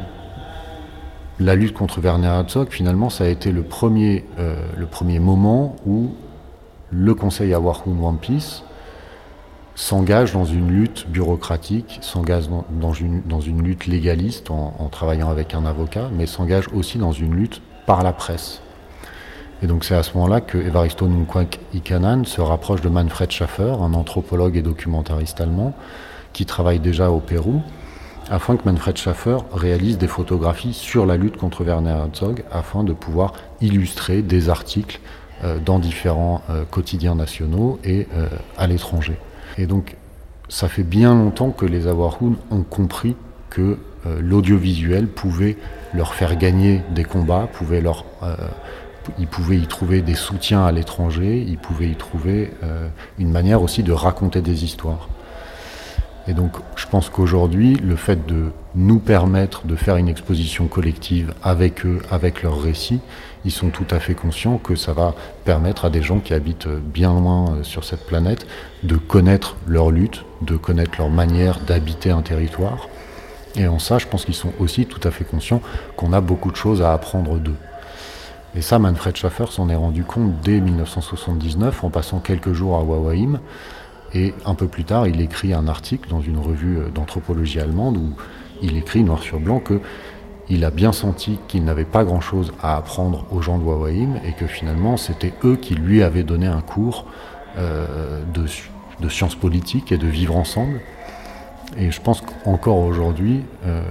la 1.40 1.56
lutte 1.56 1.74
contre 1.74 2.00
Werner 2.00 2.28
Herzog, 2.28 2.70
finalement, 2.70 3.10
ça 3.10 3.24
a 3.24 3.28
été 3.28 3.52
le 3.52 3.64
premier, 3.64 4.26
euh, 4.38 4.56
le 4.78 4.86
premier 4.86 5.20
moment 5.20 5.76
où 5.88 6.12
le 6.92 7.16
Conseil 7.16 7.54
Awarhoun 7.54 8.04
One 8.04 8.18
Piece 8.18 8.64
s'engage 9.74 10.34
dans 10.34 10.46
une 10.46 10.70
lutte 10.70 11.10
bureaucratique, 11.10 11.98
s'engage 12.02 12.46
dans, 12.70 12.94
une, 12.94 13.22
dans 13.24 13.40
une 13.40 13.64
lutte 13.64 13.88
légaliste 13.88 14.52
en, 14.52 14.90
travaillant 14.92 15.30
avec 15.30 15.56
un 15.56 15.66
avocat, 15.66 16.10
mais 16.14 16.28
s'engage 16.28 16.68
aussi 16.74 16.98
dans 16.98 17.14
une 17.14 17.34
lutte 17.34 17.62
par 17.86 18.04
la 18.04 18.14
presse. 18.14 18.62
Et 19.64 19.68
donc 19.68 19.84
c'est 19.86 19.96
à 19.96 20.04
ce 20.04 20.14
moment-là 20.16 20.42
que 20.42 20.58
Evaristo 20.58 21.08
Nunquak 21.08 21.60
Ikanan 21.74 22.26
se 22.26 22.42
rapproche 22.42 22.82
de 22.82 22.90
Manfred 22.90 23.30
Schaffer, 23.30 23.76
un 23.80 23.94
anthropologue 23.94 24.58
et 24.58 24.62
documentariste 24.62 25.40
allemand, 25.40 25.74
qui 26.34 26.46
travaille 26.46 26.80
déjà 26.80 27.12
au 27.12 27.20
Pérou, 27.20 27.62
afin 28.32 28.56
que 28.56 28.68
Manfred 28.68 28.98
Schaffer 28.98 29.38
réalise 29.54 29.98
des 29.98 30.08
photographies 30.08 30.74
sur 30.74 31.06
la 31.06 31.18
lutte 31.18 31.38
contre 31.38 31.64
Werner 31.64 31.92
Herzog, 31.92 32.44
afin 32.52 32.84
de 32.84 32.94
pouvoir 32.94 33.34
illustrer 33.60 34.22
des 34.22 34.50
articles 34.50 35.00
euh, 35.44 35.60
dans 35.64 35.80
différents 35.80 36.42
euh, 36.50 36.64
quotidiens 36.70 37.16
nationaux 37.16 37.80
et 37.84 38.08
euh, 38.16 38.28
à 38.58 38.68
l'étranger. 38.68 39.18
Et 39.58 39.66
donc, 39.66 39.96
ça 40.50 40.70
fait 40.70 40.84
bien 40.84 41.14
longtemps 41.14 41.52
que 41.52 41.66
les 41.66 41.88
Awahoun 41.88 42.36
ont 42.52 42.64
compris 42.64 43.16
que 43.50 43.78
l'audiovisuel 44.20 45.08
pouvait 45.08 45.58
leur 45.94 46.16
faire 46.16 46.36
gagner 46.36 46.82
des 46.96 47.04
combats, 47.04 47.48
pouvait 47.52 47.82
leur, 47.82 48.06
ils 49.20 49.28
pouvaient 49.28 49.58
y 49.58 49.68
trouver 49.68 50.02
des 50.02 50.16
soutiens 50.16 50.66
à 50.66 50.72
l'étranger, 50.72 51.44
ils 51.48 51.58
pouvaient 51.58 51.90
y 51.90 51.96
trouver 51.96 52.52
une 53.18 53.32
manière 53.32 53.62
aussi 53.62 53.84
de 53.84 53.92
raconter 53.92 54.42
des 54.42 54.64
histoires. 54.64 55.10
Et 56.28 56.34
donc, 56.34 56.52
je 56.76 56.86
pense 56.86 57.10
qu'aujourd'hui, 57.10 57.76
le 57.76 57.96
fait 57.96 58.28
de 58.28 58.52
nous 58.76 59.00
permettre 59.00 59.66
de 59.66 59.76
faire 59.76 59.98
une 59.98 60.08
exposition 60.08 60.68
collective 60.68 61.34
avec 61.42 61.86
eux, 61.86 62.00
avec 62.12 62.44
leurs 62.44 62.62
récits, 62.62 63.00
ils 63.44 63.52
sont 63.52 63.70
tout 63.70 63.88
à 63.90 64.00
fait 64.00 64.14
conscients 64.14 64.58
que 64.58 64.76
ça 64.76 64.94
va 64.94 65.16
permettre 65.46 65.86
à 65.86 65.90
des 65.90 66.04
gens 66.04 66.20
qui 66.20 66.34
habitent 66.34 66.68
bien 66.68 67.12
loin 67.12 67.56
euh, 67.56 67.64
sur 67.64 67.84
cette 67.84 68.06
planète 68.06 68.46
de 68.84 68.98
connaître 68.98 69.56
leur 69.66 69.90
lutte, 69.90 70.24
de 70.42 70.56
connaître 70.58 70.92
leur 71.00 71.10
manière 71.10 71.60
d'habiter 71.60 72.12
un 72.12 72.22
territoire. 72.22 72.88
Et 73.56 73.68
en 73.68 73.80
ça, 73.80 73.98
je 73.98 74.06
pense 74.06 74.26
qu'ils 74.26 74.36
sont 74.36 74.54
aussi 74.60 74.86
tout 74.86 75.06
à 75.06 75.12
fait 75.12 75.26
conscients 75.26 75.62
qu'on 75.98 76.14
a 76.14 76.22
beaucoup 76.22 76.52
de 76.52 76.56
choses 76.56 76.84
à 76.84 76.94
apprendre 76.94 77.40
d'eux. 77.40 77.58
Et 78.56 78.62
ça, 78.62 78.80
Manfred 78.80 79.16
Schaffer 79.16 79.46
s'en 79.50 79.70
est 79.70 79.76
rendu 79.76 80.04
compte 80.04 80.42
dès 80.42 80.60
1979 80.60 81.84
en 81.84 81.90
passant 81.90 82.20
quelques 82.20 82.54
jours 82.54 82.76
à 82.76 82.84
Wawaim 82.84 83.40
et 84.14 84.34
un 84.46 84.56
peu 84.56 84.68
plus 84.68 84.84
tard, 84.84 85.08
il 85.08 85.22
écrit 85.22 85.54
un 85.54 85.68
article 85.68 86.10
dans 86.10 86.22
une 86.22 86.38
revue 86.38 86.80
euh, 86.80 86.90
d'anthropologie 86.90 87.60
allemande 87.60 87.98
où 87.98 88.14
il 88.62 88.78
écrit 88.78 89.04
noir 89.04 89.22
sur 89.22 89.40
blanc 89.40 89.60
que 89.60 89.80
il 90.50 90.66
a 90.66 90.72
bien 90.72 90.92
senti 90.92 91.40
qu'il 91.48 91.64
n'avait 91.64 91.86
pas 91.86 92.04
grand-chose 92.04 92.52
à 92.62 92.76
apprendre 92.76 93.26
aux 93.32 93.42
gens 93.42 93.58
de 93.58 93.64
Wawaim 93.64 94.16
et 94.26 94.34
que 94.34 94.48
finalement 94.48 94.98
c'était 94.98 95.34
eux 95.46 95.56
qui 95.56 95.76
lui 95.76 96.04
avaient 96.04 96.24
donné 96.24 96.46
un 96.46 96.60
cours 96.60 97.06
euh, 97.58 98.22
de, 98.34 99.10
sciences 99.10 99.36
politiques 99.36 99.94
et 99.94 99.98
de 99.98 100.08
vivre 100.08 100.36
ensemble. 100.36 100.82
Et 101.78 101.90
je 101.90 102.02
pense 102.02 102.22
qu'encore 102.22 102.80
aujourd'hui, 102.80 103.44
euh, 103.66 103.82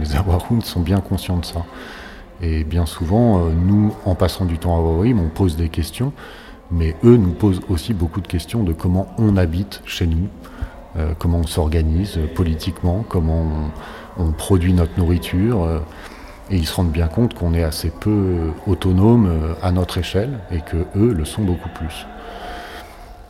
les 0.00 0.16
Awahoun 0.16 0.62
sont 0.62 0.80
bien 0.80 1.00
conscients 1.00 1.36
de 1.36 1.44
ça. 1.44 1.66
Et 2.42 2.64
bien 2.64 2.86
souvent, 2.86 3.48
nous, 3.48 3.94
en 4.04 4.14
passant 4.14 4.44
du 4.44 4.58
temps 4.58 4.76
à 4.76 4.80
Wawaim, 4.80 5.18
on 5.18 5.28
pose 5.28 5.56
des 5.56 5.68
questions 5.68 6.12
mais 6.70 6.96
eux 7.04 7.16
nous 7.16 7.32
posent 7.32 7.60
aussi 7.68 7.94
beaucoup 7.94 8.20
de 8.20 8.26
questions 8.26 8.62
de 8.62 8.72
comment 8.72 9.08
on 9.18 9.36
habite 9.36 9.82
chez 9.86 10.06
nous, 10.06 10.28
euh, 10.96 11.12
comment 11.18 11.38
on 11.38 11.46
s'organise 11.46 12.18
politiquement, 12.34 13.04
comment 13.08 13.46
on, 14.18 14.32
produit 14.32 14.72
notre 14.72 14.98
nourriture. 14.98 15.64
Euh, 15.64 15.78
et 16.48 16.56
ils 16.56 16.66
se 16.66 16.74
rendent 16.74 16.92
bien 16.92 17.08
compte 17.08 17.34
qu'on 17.34 17.54
est 17.54 17.64
assez 17.64 17.90
peu 17.90 18.52
autonome 18.66 19.26
euh, 19.26 19.54
à 19.62 19.72
notre 19.72 19.98
échelle 19.98 20.38
et 20.52 20.60
que 20.60 20.76
eux 20.96 21.12
le 21.12 21.24
sont 21.24 21.42
beaucoup 21.42 21.68
plus. 21.68 22.06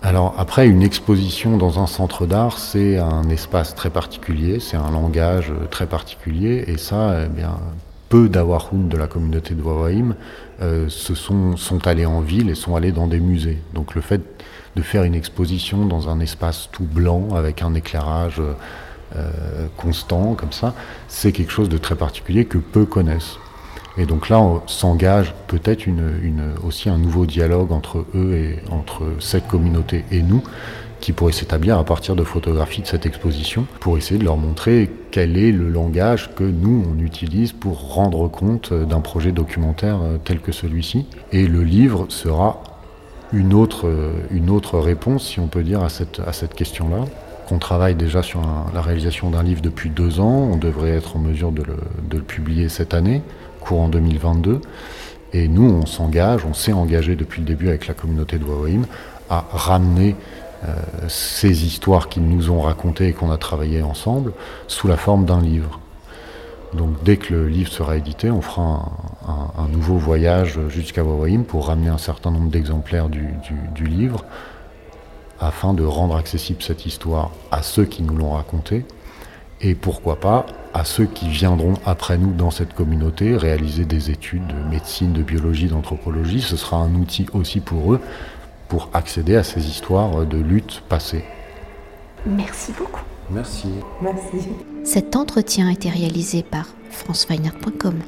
Alors 0.02 0.34
après, 0.38 0.68
une 0.68 0.82
exposition 0.82 1.56
dans 1.56 1.80
un 1.80 1.86
centre 1.86 2.26
d'art, 2.26 2.58
c'est 2.58 2.98
un 2.98 3.28
espace 3.30 3.74
très 3.74 3.90
particulier, 3.90 4.60
c'est 4.60 4.76
un 4.76 4.90
langage 4.90 5.52
très 5.70 5.86
particulier, 5.86 6.64
et 6.68 6.76
ça, 6.76 7.24
eh 7.24 7.28
bien, 7.28 7.56
peu 8.08 8.28
d'Awahoun 8.28 8.88
de 8.88 8.96
la 8.96 9.06
communauté 9.06 9.54
de 9.54 9.62
Wawaim 9.62 10.14
euh, 10.62 10.88
se 10.88 11.14
sont, 11.14 11.56
sont 11.56 11.86
allés 11.86 12.06
en 12.06 12.20
ville 12.20 12.50
et 12.50 12.54
sont 12.54 12.76
allés 12.76 12.92
dans 12.92 13.06
des 13.06 13.20
musées. 13.20 13.58
Donc 13.74 13.94
le 13.94 14.00
fait 14.00 14.20
de 14.76 14.82
faire 14.82 15.04
une 15.04 15.14
exposition 15.14 15.86
dans 15.86 16.08
un 16.08 16.20
espace 16.20 16.68
tout 16.70 16.84
blanc 16.84 17.28
avec 17.34 17.62
un 17.62 17.74
éclairage 17.74 18.40
euh, 18.40 19.66
constant 19.76 20.34
comme 20.34 20.52
ça, 20.52 20.74
c'est 21.08 21.32
quelque 21.32 21.52
chose 21.52 21.68
de 21.68 21.78
très 21.78 21.94
particulier 21.94 22.44
que 22.44 22.58
peu 22.58 22.84
connaissent. 22.84 23.38
Et 23.98 24.04
donc 24.04 24.28
là, 24.28 24.42
s'engage 24.66 25.32
peut-être 25.46 25.86
une, 25.86 26.12
une, 26.22 26.52
aussi 26.62 26.90
un 26.90 26.98
nouveau 26.98 27.24
dialogue 27.24 27.72
entre 27.72 28.04
eux 28.14 28.34
et 28.34 28.58
entre 28.70 29.04
cette 29.20 29.46
communauté 29.46 30.04
et 30.10 30.22
nous, 30.22 30.42
qui 31.00 31.12
pourrait 31.12 31.32
s'établir 31.32 31.78
à 31.78 31.84
partir 31.84 32.16
de 32.16 32.24
photographies 32.24 32.82
de 32.82 32.86
cette 32.86 33.06
exposition 33.06 33.66
pour 33.80 33.98
essayer 33.98 34.18
de 34.18 34.24
leur 34.24 34.36
montrer 34.36 34.90
quel 35.10 35.36
est 35.36 35.52
le 35.52 35.68
langage 35.68 36.30
que 36.34 36.44
nous, 36.44 36.84
on 36.90 37.02
utilise 37.02 37.52
pour 37.52 37.94
rendre 37.94 38.28
compte 38.28 38.72
d'un 38.72 39.00
projet 39.00 39.32
documentaire 39.32 39.98
euh, 40.02 40.18
tel 40.22 40.40
que 40.40 40.52
celui-ci. 40.52 41.06
Et 41.32 41.46
le 41.46 41.62
livre 41.62 42.06
sera 42.08 42.62
une 43.32 43.54
autre, 43.54 43.86
euh, 43.86 44.12
une 44.30 44.50
autre 44.50 44.78
réponse, 44.78 45.26
si 45.26 45.40
on 45.40 45.48
peut 45.48 45.62
dire, 45.62 45.82
à 45.82 45.88
cette, 45.88 46.20
à 46.20 46.32
cette 46.32 46.54
question-là. 46.54 47.04
On 47.50 47.58
travaille 47.58 47.94
déjà 47.94 48.22
sur 48.22 48.40
la 48.74 48.80
réalisation 48.80 49.30
d'un 49.30 49.44
livre 49.44 49.62
depuis 49.62 49.88
deux 49.88 50.18
ans, 50.18 50.50
on 50.52 50.56
devrait 50.56 50.90
être 50.90 51.14
en 51.14 51.20
mesure 51.20 51.52
de 51.52 51.62
le, 51.62 51.76
de 52.10 52.16
le 52.16 52.24
publier 52.24 52.68
cette 52.68 52.92
année, 52.92 53.22
courant 53.60 53.88
2022. 53.88 54.60
Et 55.32 55.46
nous, 55.46 55.70
on 55.70 55.86
s'engage, 55.86 56.44
on 56.44 56.54
s'est 56.54 56.72
engagé 56.72 57.14
depuis 57.14 57.42
le 57.42 57.46
début 57.46 57.68
avec 57.68 57.86
la 57.86 57.94
communauté 57.94 58.38
de 58.38 58.44
Wawaim 58.44 58.82
à 59.28 59.44
ramener 59.50 60.16
ces 61.08 61.64
histoires 61.64 62.08
qu'ils 62.08 62.26
nous 62.26 62.50
ont 62.50 62.60
racontées 62.60 63.08
et 63.08 63.12
qu'on 63.12 63.30
a 63.30 63.36
travaillé 63.38 63.82
ensemble 63.82 64.32
sous 64.66 64.88
la 64.88 64.96
forme 64.96 65.24
d'un 65.24 65.40
livre. 65.40 65.80
Donc 66.74 67.02
dès 67.02 67.16
que 67.16 67.32
le 67.32 67.48
livre 67.48 67.70
sera 67.70 67.96
édité, 67.96 68.30
on 68.30 68.42
fera 68.42 68.90
un, 69.26 69.68
nouveau 69.68 69.96
voyage 69.96 70.58
jusqu'à 70.68 71.02
Wawaim 71.02 71.42
pour 71.42 71.66
ramener 71.68 71.88
un 71.88 71.98
certain 71.98 72.30
nombre 72.30 72.50
d'exemplaires 72.50 73.08
du, 73.08 73.26
livre 73.84 74.24
afin 75.40 75.74
de 75.74 75.84
rendre 75.84 76.16
accessible 76.16 76.62
cette 76.62 76.86
histoire 76.86 77.30
à 77.50 77.62
ceux 77.62 77.84
qui 77.84 78.02
nous 78.02 78.16
l'ont 78.16 78.32
racontée 78.32 78.84
et 79.60 79.74
pourquoi 79.74 80.20
pas 80.20 80.46
à 80.74 80.84
ceux 80.84 81.06
qui 81.06 81.28
viendront 81.28 81.74
après 81.86 82.18
nous 82.18 82.32
dans 82.32 82.50
cette 82.50 82.74
communauté 82.74 83.36
réaliser 83.36 83.84
des 83.84 84.10
études 84.10 84.46
de 84.46 84.70
médecine, 84.70 85.12
de 85.12 85.22
biologie, 85.22 85.68
d'anthropologie. 85.68 86.42
Ce 86.42 86.56
sera 86.56 86.76
un 86.76 86.94
outil 86.94 87.26
aussi 87.32 87.60
pour 87.60 87.94
eux 87.94 88.00
pour 88.68 88.90
accéder 88.92 89.36
à 89.36 89.42
ces 89.42 89.68
histoires 89.68 90.26
de 90.26 90.38
lutte 90.38 90.82
passée. 90.88 91.24
Merci 92.26 92.72
beaucoup. 92.72 93.02
Merci. 93.30 93.68
Merci. 94.00 94.48
Cet 94.84 95.16
entretien 95.16 95.68
a 95.68 95.72
été 95.72 95.88
réalisé 95.88 96.42
par 96.42 96.66
franceweiner.com. 96.90 98.00